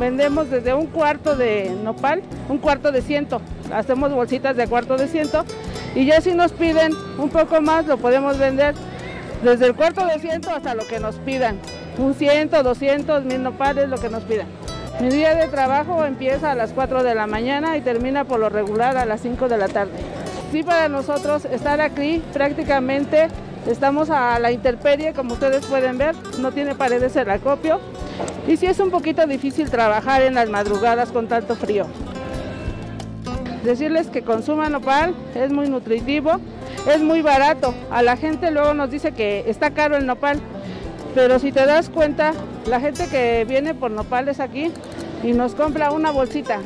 Vendemos 0.00 0.48
desde 0.48 0.72
un 0.72 0.86
cuarto 0.86 1.36
de 1.36 1.76
nopal, 1.84 2.22
un 2.48 2.56
cuarto 2.56 2.90
de 2.90 3.02
ciento. 3.02 3.42
Hacemos 3.70 4.10
bolsitas 4.10 4.56
de 4.56 4.66
cuarto 4.66 4.96
de 4.96 5.06
ciento 5.08 5.44
y 5.94 6.06
ya 6.06 6.22
si 6.22 6.32
nos 6.32 6.52
piden 6.52 6.94
un 7.18 7.28
poco 7.28 7.60
más 7.60 7.86
lo 7.86 7.98
podemos 7.98 8.38
vender 8.38 8.74
desde 9.44 9.66
el 9.66 9.74
cuarto 9.74 10.06
de 10.06 10.18
ciento 10.18 10.48
hasta 10.48 10.74
lo 10.74 10.86
que 10.86 11.00
nos 11.00 11.16
pidan. 11.16 11.58
Un 11.98 12.14
ciento, 12.14 12.62
doscientos, 12.62 13.24
mil 13.24 13.42
nopales, 13.42 13.90
lo 13.90 13.98
que 13.98 14.08
nos 14.08 14.22
pidan. 14.22 14.46
Mi 15.00 15.10
día 15.10 15.34
de 15.34 15.48
trabajo 15.48 16.06
empieza 16.06 16.52
a 16.52 16.54
las 16.54 16.72
4 16.72 17.02
de 17.02 17.14
la 17.14 17.26
mañana 17.26 17.76
y 17.76 17.82
termina 17.82 18.24
por 18.24 18.40
lo 18.40 18.48
regular 18.48 18.96
a 18.96 19.04
las 19.04 19.20
5 19.20 19.50
de 19.50 19.58
la 19.58 19.68
tarde. 19.68 19.92
sí 20.50 20.62
para 20.62 20.88
nosotros 20.88 21.44
estar 21.44 21.82
aquí 21.82 22.22
prácticamente 22.32 23.28
estamos 23.66 24.08
a 24.08 24.38
la 24.38 24.50
intemperie, 24.50 25.12
como 25.12 25.34
ustedes 25.34 25.66
pueden 25.66 25.98
ver, 25.98 26.14
no 26.38 26.52
tiene 26.52 26.74
paredes 26.74 27.16
el 27.16 27.28
acopio. 27.28 27.80
Y 28.46 28.56
sí 28.56 28.66
es 28.66 28.80
un 28.80 28.90
poquito 28.90 29.26
difícil 29.26 29.70
trabajar 29.70 30.22
en 30.22 30.34
las 30.34 30.48
madrugadas 30.48 31.10
con 31.12 31.28
tanto 31.28 31.54
frío. 31.56 31.86
Decirles 33.64 34.08
que 34.08 34.22
consuman 34.22 34.72
nopal, 34.72 35.14
es 35.34 35.52
muy 35.52 35.68
nutritivo, 35.68 36.40
es 36.88 37.00
muy 37.02 37.20
barato. 37.22 37.74
A 37.90 38.02
la 38.02 38.16
gente 38.16 38.50
luego 38.50 38.74
nos 38.74 38.90
dice 38.90 39.12
que 39.12 39.44
está 39.46 39.72
caro 39.72 39.96
el 39.96 40.06
nopal, 40.06 40.40
pero 41.14 41.38
si 41.38 41.52
te 41.52 41.66
das 41.66 41.90
cuenta, 41.90 42.32
la 42.66 42.80
gente 42.80 43.06
que 43.08 43.44
viene 43.46 43.74
por 43.74 43.90
nopales 43.90 44.40
aquí 44.40 44.72
y 45.22 45.32
nos 45.32 45.54
compra 45.54 45.92
una 45.92 46.10
bolsita 46.10 46.60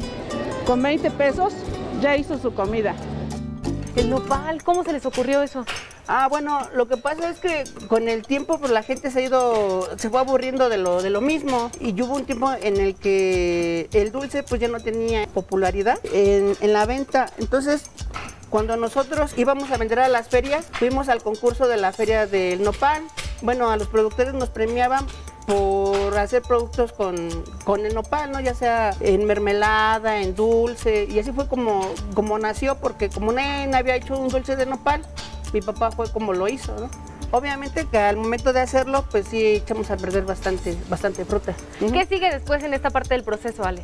con 0.66 0.82
20 0.82 1.10
pesos, 1.10 1.52
ya 2.00 2.16
hizo 2.16 2.38
su 2.38 2.54
comida. 2.54 2.94
El 3.96 4.10
nopal, 4.10 4.62
¿cómo 4.62 4.84
se 4.84 4.92
les 4.92 5.04
ocurrió 5.06 5.42
eso? 5.42 5.64
Ah, 6.06 6.28
bueno, 6.28 6.60
lo 6.74 6.86
que 6.86 6.98
pasa 6.98 7.30
es 7.30 7.38
que 7.38 7.64
con 7.88 8.08
el 8.08 8.26
tiempo 8.26 8.58
pues 8.58 8.70
la 8.70 8.82
gente 8.82 9.10
se 9.10 9.20
ha 9.20 9.22
ido, 9.22 9.88
se 9.96 10.10
fue 10.10 10.20
aburriendo 10.20 10.68
de 10.68 10.76
lo, 10.76 11.00
de 11.00 11.08
lo 11.08 11.22
mismo 11.22 11.70
y 11.80 12.00
hubo 12.02 12.14
un 12.14 12.26
tiempo 12.26 12.52
en 12.52 12.76
el 12.76 12.94
que 12.94 13.88
el 13.92 14.12
dulce 14.12 14.42
pues 14.42 14.60
ya 14.60 14.68
no 14.68 14.80
tenía 14.80 15.26
popularidad 15.28 15.98
en, 16.12 16.54
la 16.60 16.84
venta. 16.84 17.26
Entonces, 17.38 17.84
cuando 18.50 18.76
nosotros 18.76 19.32
íbamos 19.38 19.70
a 19.70 19.78
vender 19.78 20.00
a 20.00 20.08
las 20.08 20.28
ferias, 20.28 20.66
fuimos 20.72 21.08
al 21.08 21.22
concurso 21.22 21.68
de 21.68 21.78
la 21.78 21.92
feria 21.92 22.26
del 22.26 22.62
nopal. 22.62 23.02
Bueno, 23.40 23.70
a 23.70 23.76
los 23.76 23.88
productores 23.88 24.34
nos 24.34 24.50
premiaban 24.50 25.06
por 25.46 26.16
hacer 26.18 26.42
productos 26.42 26.92
con, 26.92 27.16
con, 27.64 27.84
el 27.84 27.94
nopal, 27.94 28.32
¿no? 28.32 28.40
ya 28.40 28.54
sea 28.54 28.94
en 29.00 29.24
mermelada, 29.26 30.22
en 30.22 30.34
dulce, 30.34 31.06
y 31.10 31.18
así 31.18 31.32
fue 31.32 31.48
como, 31.48 31.86
como 32.14 32.38
nació, 32.38 32.76
porque 32.76 33.10
como 33.10 33.32
nadie 33.32 33.74
había 33.74 33.96
hecho 33.96 34.18
un 34.18 34.28
dulce 34.28 34.56
de 34.56 34.64
nopal, 34.64 35.02
mi 35.54 35.62
papá 35.62 35.92
fue 35.92 36.10
como 36.10 36.32
lo 36.32 36.48
hizo, 36.48 36.74
¿no? 36.74 36.90
Obviamente 37.30 37.86
que 37.86 37.96
al 37.96 38.16
momento 38.16 38.52
de 38.52 38.60
hacerlo, 38.60 39.04
pues 39.10 39.26
sí 39.28 39.46
echamos 39.46 39.90
a 39.90 39.96
perder 39.96 40.24
bastante, 40.24 40.76
bastante 40.88 41.24
fruta. 41.24 41.54
¿Qué 41.78 42.06
sigue 42.06 42.30
después 42.30 42.62
en 42.64 42.74
esta 42.74 42.90
parte 42.90 43.14
del 43.14 43.22
proceso, 43.22 43.64
Ale? 43.64 43.82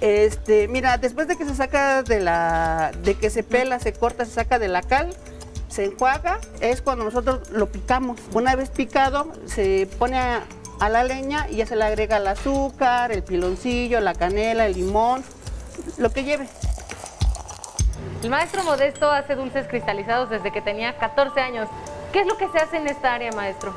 Este, 0.00 0.68
mira, 0.68 0.98
después 0.98 1.26
de 1.28 1.36
que 1.36 1.44
se 1.44 1.54
saca 1.54 2.02
de 2.02 2.20
la, 2.20 2.92
de 3.02 3.14
que 3.14 3.30
se 3.30 3.42
pela, 3.42 3.78
se 3.78 3.92
corta, 3.92 4.24
se 4.24 4.32
saca 4.32 4.58
de 4.58 4.68
la 4.68 4.82
cal, 4.82 5.14
se 5.68 5.84
enjuaga, 5.84 6.38
es 6.60 6.82
cuando 6.82 7.04
nosotros 7.04 7.50
lo 7.50 7.66
picamos. 7.66 8.20
Una 8.34 8.54
vez 8.56 8.68
picado, 8.70 9.32
se 9.46 9.88
pone 9.98 10.18
a, 10.18 10.44
a 10.80 10.88
la 10.88 11.04
leña 11.04 11.48
y 11.48 11.56
ya 11.56 11.66
se 11.66 11.76
le 11.76 11.84
agrega 11.84 12.18
el 12.18 12.26
azúcar, 12.26 13.12
el 13.12 13.22
piloncillo, 13.22 14.00
la 14.00 14.14
canela, 14.14 14.66
el 14.66 14.74
limón, 14.74 15.22
lo 15.98 16.10
que 16.10 16.24
lleve. 16.24 16.48
El 18.22 18.30
maestro 18.30 18.64
Modesto 18.64 19.10
hace 19.10 19.34
dulces 19.34 19.66
cristalizados 19.68 20.30
desde 20.30 20.50
que 20.50 20.60
tenía 20.60 20.96
14 20.96 21.40
años. 21.40 21.68
¿Qué 22.12 22.20
es 22.20 22.26
lo 22.26 22.36
que 22.36 22.48
se 22.48 22.58
hace 22.58 22.78
en 22.78 22.86
esta 22.86 23.14
área, 23.14 23.30
maestro? 23.32 23.74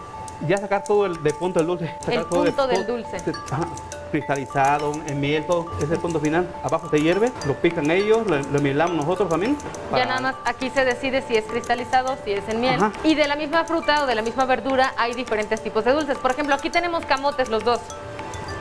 Ya 0.48 0.58
sacar 0.58 0.84
todo 0.86 1.06
el 1.06 1.22
de 1.22 1.34
punto 1.34 1.60
del 1.60 1.68
dulce. 1.68 1.94
El 2.08 2.26
todo 2.26 2.46
punto 2.46 2.68
del 2.68 2.88
dulce. 2.88 3.18
Ajá, 3.52 3.68
cristalizado, 4.12 4.94
en 5.08 5.20
miel, 5.20 5.46
todo. 5.46 5.66
Ese 5.76 5.86
es 5.86 5.92
el 5.92 6.00
punto 6.00 6.20
final. 6.22 6.48
Abajo 6.64 6.90
se 6.90 7.02
hierve, 7.02 7.32
lo 7.46 7.54
pican 7.56 7.92
ellos, 7.92 8.26
lo, 8.26 8.42
lo 8.42 8.60
mielamos 8.62 8.96
nosotros 8.96 9.30
también. 9.30 9.58
Ya 9.94 10.06
nada 10.06 10.22
más 10.22 10.36
aquí 10.46 10.70
se 10.70 10.86
decide 10.86 11.22
si 11.22 11.36
es 11.36 11.44
cristalizado, 11.44 12.18
si 12.24 12.32
es 12.32 12.48
en 12.48 12.62
miel. 12.62 12.76
Ajá. 12.76 12.94
Y 13.04 13.16
de 13.16 13.28
la 13.28 13.36
misma 13.36 13.66
fruta 13.66 14.04
o 14.04 14.08
de 14.08 14.16
la 14.16 14.22
misma 14.22 14.46
verdura 14.46 14.94
hay 14.98 15.14
diferentes 15.14 15.62
tipos 15.62 15.84
de 15.84 15.92
dulces. 15.92 16.18
Por 16.18 16.32
ejemplo, 16.32 16.56
aquí 16.56 16.70
tenemos 16.70 17.06
camotes 17.06 17.50
los 17.50 17.66
dos, 17.66 17.82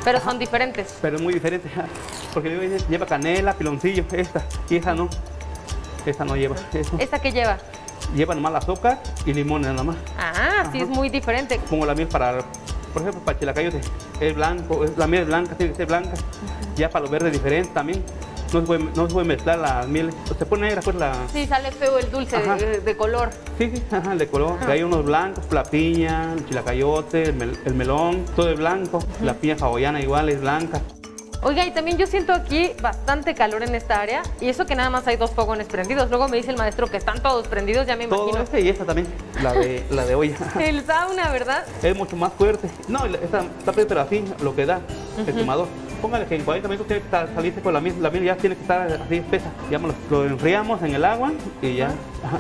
pero 0.05 0.21
son 0.21 0.41
diferentes. 0.41 0.99
Pero 1.01 1.17
es 1.17 1.23
muy 1.23 1.33
diferente. 1.33 1.71
Porque 2.35 2.79
lleva 2.89 3.07
canela, 3.07 3.55
piloncillo, 3.55 4.05
esta. 4.11 4.43
Y 4.69 4.77
esa 4.77 4.95
no. 4.95 5.09
Esta 6.07 6.25
no 6.25 6.37
lleva 6.37 6.57
eso. 6.73 6.97
¿Esta 6.99 7.19
que 7.21 7.33
lleva? 7.33 7.59
Lleva 8.15 8.35
nomás 8.35 8.51
el 8.53 8.57
azúcar 8.57 9.01
y 9.27 9.33
limón 9.35 9.63
nada 9.63 9.83
más. 9.83 9.97
Ah, 10.19 10.69
sí, 10.73 10.81
es 10.81 10.89
muy 10.89 11.09
diferente. 11.11 11.61
Como 11.69 11.85
la 11.85 11.95
miel 11.95 12.09
para, 12.09 12.39
por 12.93 13.03
ejemplo, 13.03 13.21
para 13.23 13.33
el 13.35 13.41
chilacayote. 13.41 13.81
Es 14.21 14.35
blanco, 14.35 14.85
es- 14.85 14.97
la 14.97 15.07
miel 15.07 15.23
es 15.23 15.29
blanca, 15.29 15.55
tiene 15.57 15.73
que 15.73 15.77
ser 15.79 15.87
blanca. 15.87 16.13
Ya 16.77 16.89
para 16.89 17.03
los 17.03 17.11
verdes 17.11 17.33
diferente 17.33 17.71
también. 17.75 18.03
No 18.53 18.61
se 18.61 18.67
puede, 18.67 18.85
no 18.95 19.07
se 19.09 19.13
puede 19.13 19.27
mezclar 19.27 19.59
las 19.59 19.87
mieles. 19.89 20.15
Se 20.39 20.47
pone 20.47 20.69
negra 20.69 20.81
pues 20.81 20.97
la... 20.97 21.13
Sí, 21.31 21.47
sale 21.47 21.71
feo 21.71 21.99
el 21.99 22.11
dulce 22.11 22.37
Ajá. 22.37 22.55
de, 22.57 22.81
de 22.81 22.97
color. 22.97 23.29
Sí, 23.59 23.71
sí, 23.75 23.83
ajá, 23.91 24.13
el 24.13 24.19
de 24.19 24.27
color. 24.29 24.57
Hay 24.67 24.83
unos 24.83 25.05
blancos, 25.05 25.45
la 25.51 25.65
piña, 25.65 26.33
el 26.33 26.47
chilacayote, 26.47 27.25
el, 27.25 27.35
mel- 27.35 27.59
el 27.67 27.75
melón, 27.75 28.25
todo 28.35 28.49
es 28.51 28.57
blanco. 28.57 29.01
La 29.23 29.35
piña 29.35 29.57
hawaiana 29.61 30.01
igual 30.01 30.31
es 30.31 30.41
blanca. 30.41 30.81
Oiga, 31.41 31.65
y 31.65 31.71
también 31.71 31.97
yo 31.99 32.07
siento 32.09 32.33
aquí 32.33 32.73
bastante 32.83 33.33
calor 33.33 33.63
en 33.63 33.73
esta 33.77 34.01
área 34.01 34.23
y 34.41 34.49
eso 34.49 34.67
que 34.67 34.75
nada 34.75 34.91
más 34.91 35.07
hay 35.07 35.17
dos 35.17 35.31
fogones 35.31 35.69
prendidos. 35.69 36.11
Luego 36.11 36.27
me 36.29 36.37
dice 36.37 36.51
el 36.51 36.57
maestro 36.57 36.89
que 36.89 36.97
están 36.97 37.23
todos 37.23 37.47
prendidos, 37.47 37.87
ya 37.87 37.95
me 37.97 38.09
Todo 38.09 38.25
imagino. 38.31 38.43
este 38.43 38.61
y 38.61 38.69
esta 38.69 38.85
también, 38.85 39.07
la 39.41 39.53
de, 39.53 39.85
la 39.91 40.05
de 40.05 40.15
olla. 40.17 40.37
El 40.59 40.85
sauna, 40.85 41.31
¿verdad? 41.31 41.65
es 41.81 41.97
mucho 41.97 42.17
más 42.17 42.33
fuerte. 42.33 42.69
No, 42.89 43.07
esta 43.07 43.45
está 43.59 43.73
pero 43.73 44.01
así 44.01 44.25
lo 44.43 44.55
que 44.57 44.67
da 44.67 44.81
el 45.25 45.33
quemador. 45.35 45.69
Póngale 46.03 46.27
que 46.27 46.35
en 46.37 46.45
40 46.45 46.69
minutos 46.69 46.87
tiene 46.89 47.01
que 47.03 47.07
estar, 47.07 47.29
salirse 47.35 47.61
con 47.61 47.73
la 47.73 47.81
miel, 47.81 48.01
la 48.03 48.11
miel 48.11 48.25
ya 48.25 48.37
tiene 48.37 48.55
que 48.57 48.63
estar 48.63 48.93
así 48.93 49.17
espesa. 49.17 49.51
Ya 49.71 49.79
lo, 49.79 49.95
lo 50.11 50.25
enfriamos 50.25 50.83
en 50.83 50.95
el 50.95 51.05
agua 51.05 51.33
y 51.63 51.77
ya. 51.77 51.91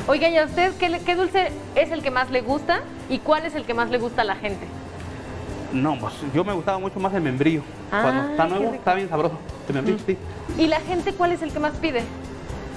Oiga, 0.08 0.28
¿y 0.28 0.36
a 0.38 0.44
usted 0.44 0.72
qué, 0.78 1.00
qué 1.04 1.14
dulce 1.14 1.50
es 1.76 1.90
el 1.92 2.02
que 2.02 2.10
más 2.10 2.30
le 2.30 2.40
gusta 2.40 2.80
y 3.08 3.18
cuál 3.18 3.44
es 3.46 3.54
el 3.54 3.64
que 3.64 3.74
más 3.74 3.90
le 3.90 3.98
gusta 3.98 4.22
a 4.22 4.24
la 4.24 4.34
gente? 4.36 4.66
No, 5.72 5.98
pues 5.98 6.14
yo 6.34 6.44
me 6.44 6.52
gustaba 6.52 6.78
mucho 6.78 6.98
más 6.98 7.12
el 7.14 7.20
membrillo. 7.22 7.62
Ah, 7.92 8.00
Cuando 8.02 8.30
está 8.30 8.46
nuevo, 8.46 8.74
está 8.74 8.94
bien 8.94 9.08
sabroso. 9.08 9.36
El 9.68 9.74
membrillo, 9.74 9.98
sí. 10.06 10.16
¿Y 10.56 10.66
la 10.66 10.80
gente 10.80 11.12
cuál 11.12 11.32
es 11.32 11.42
el 11.42 11.52
que 11.52 11.58
más 11.58 11.72
pide? 11.72 12.02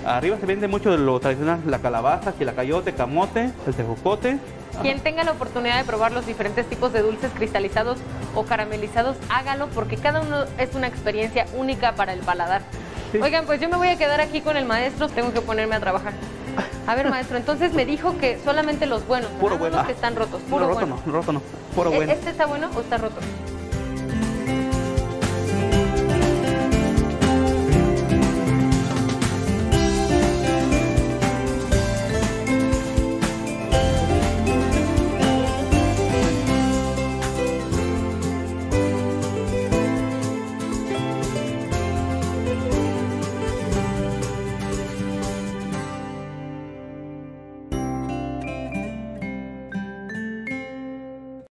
Arriba 0.05 0.35
se 0.39 0.45
vende 0.47 0.67
mucho 0.67 0.91
de 0.91 0.97
lo 0.97 1.19
tradicional, 1.19 1.61
la 1.67 1.79
calabaza, 1.79 2.33
chilacayote, 2.37 2.93
camote, 2.93 3.51
el 3.67 3.73
tejocote. 3.75 4.39
Quien 4.81 4.99
tenga 4.99 5.23
la 5.23 5.31
oportunidad 5.31 5.77
de 5.77 5.83
probar 5.83 6.11
los 6.11 6.25
diferentes 6.25 6.65
tipos 6.67 6.91
de 6.91 7.01
dulces 7.01 7.31
cristalizados 7.35 7.99
o 8.35 8.43
caramelizados, 8.43 9.15
hágalo 9.29 9.67
porque 9.67 9.97
cada 9.97 10.21
uno 10.21 10.45
es 10.57 10.73
una 10.73 10.87
experiencia 10.87 11.45
única 11.55 11.93
para 11.93 12.13
el 12.13 12.19
paladar. 12.21 12.63
Sí. 13.11 13.19
Oigan, 13.21 13.45
pues 13.45 13.61
yo 13.61 13.69
me 13.69 13.77
voy 13.77 13.89
a 13.89 13.97
quedar 13.97 14.21
aquí 14.21 14.41
con 14.41 14.57
el 14.57 14.65
maestro, 14.65 15.07
tengo 15.07 15.31
que 15.33 15.41
ponerme 15.41 15.75
a 15.75 15.79
trabajar. 15.79 16.13
A 16.87 16.95
ver, 16.95 17.09
maestro, 17.09 17.37
entonces 17.37 17.73
me 17.73 17.85
dijo 17.85 18.17
que 18.17 18.39
solamente 18.43 18.85
los 18.87 19.05
buenos, 19.07 19.29
Puro 19.39 19.57
bueno. 19.57 19.77
los 19.77 19.85
que 19.85 19.91
están 19.93 20.15
rotos, 20.15 20.41
puro 20.49 20.61
no, 20.61 20.67
roto 20.73 20.79
bueno. 20.87 21.01
no, 21.05 21.11
roto 21.13 21.33
no, 21.33 21.41
¿E- 21.91 21.95
bueno. 21.97 22.11
¿Este 22.11 22.29
está 22.29 22.45
bueno 22.45 22.69
o 22.75 22.81
está 22.81 22.97
roto? 22.97 23.19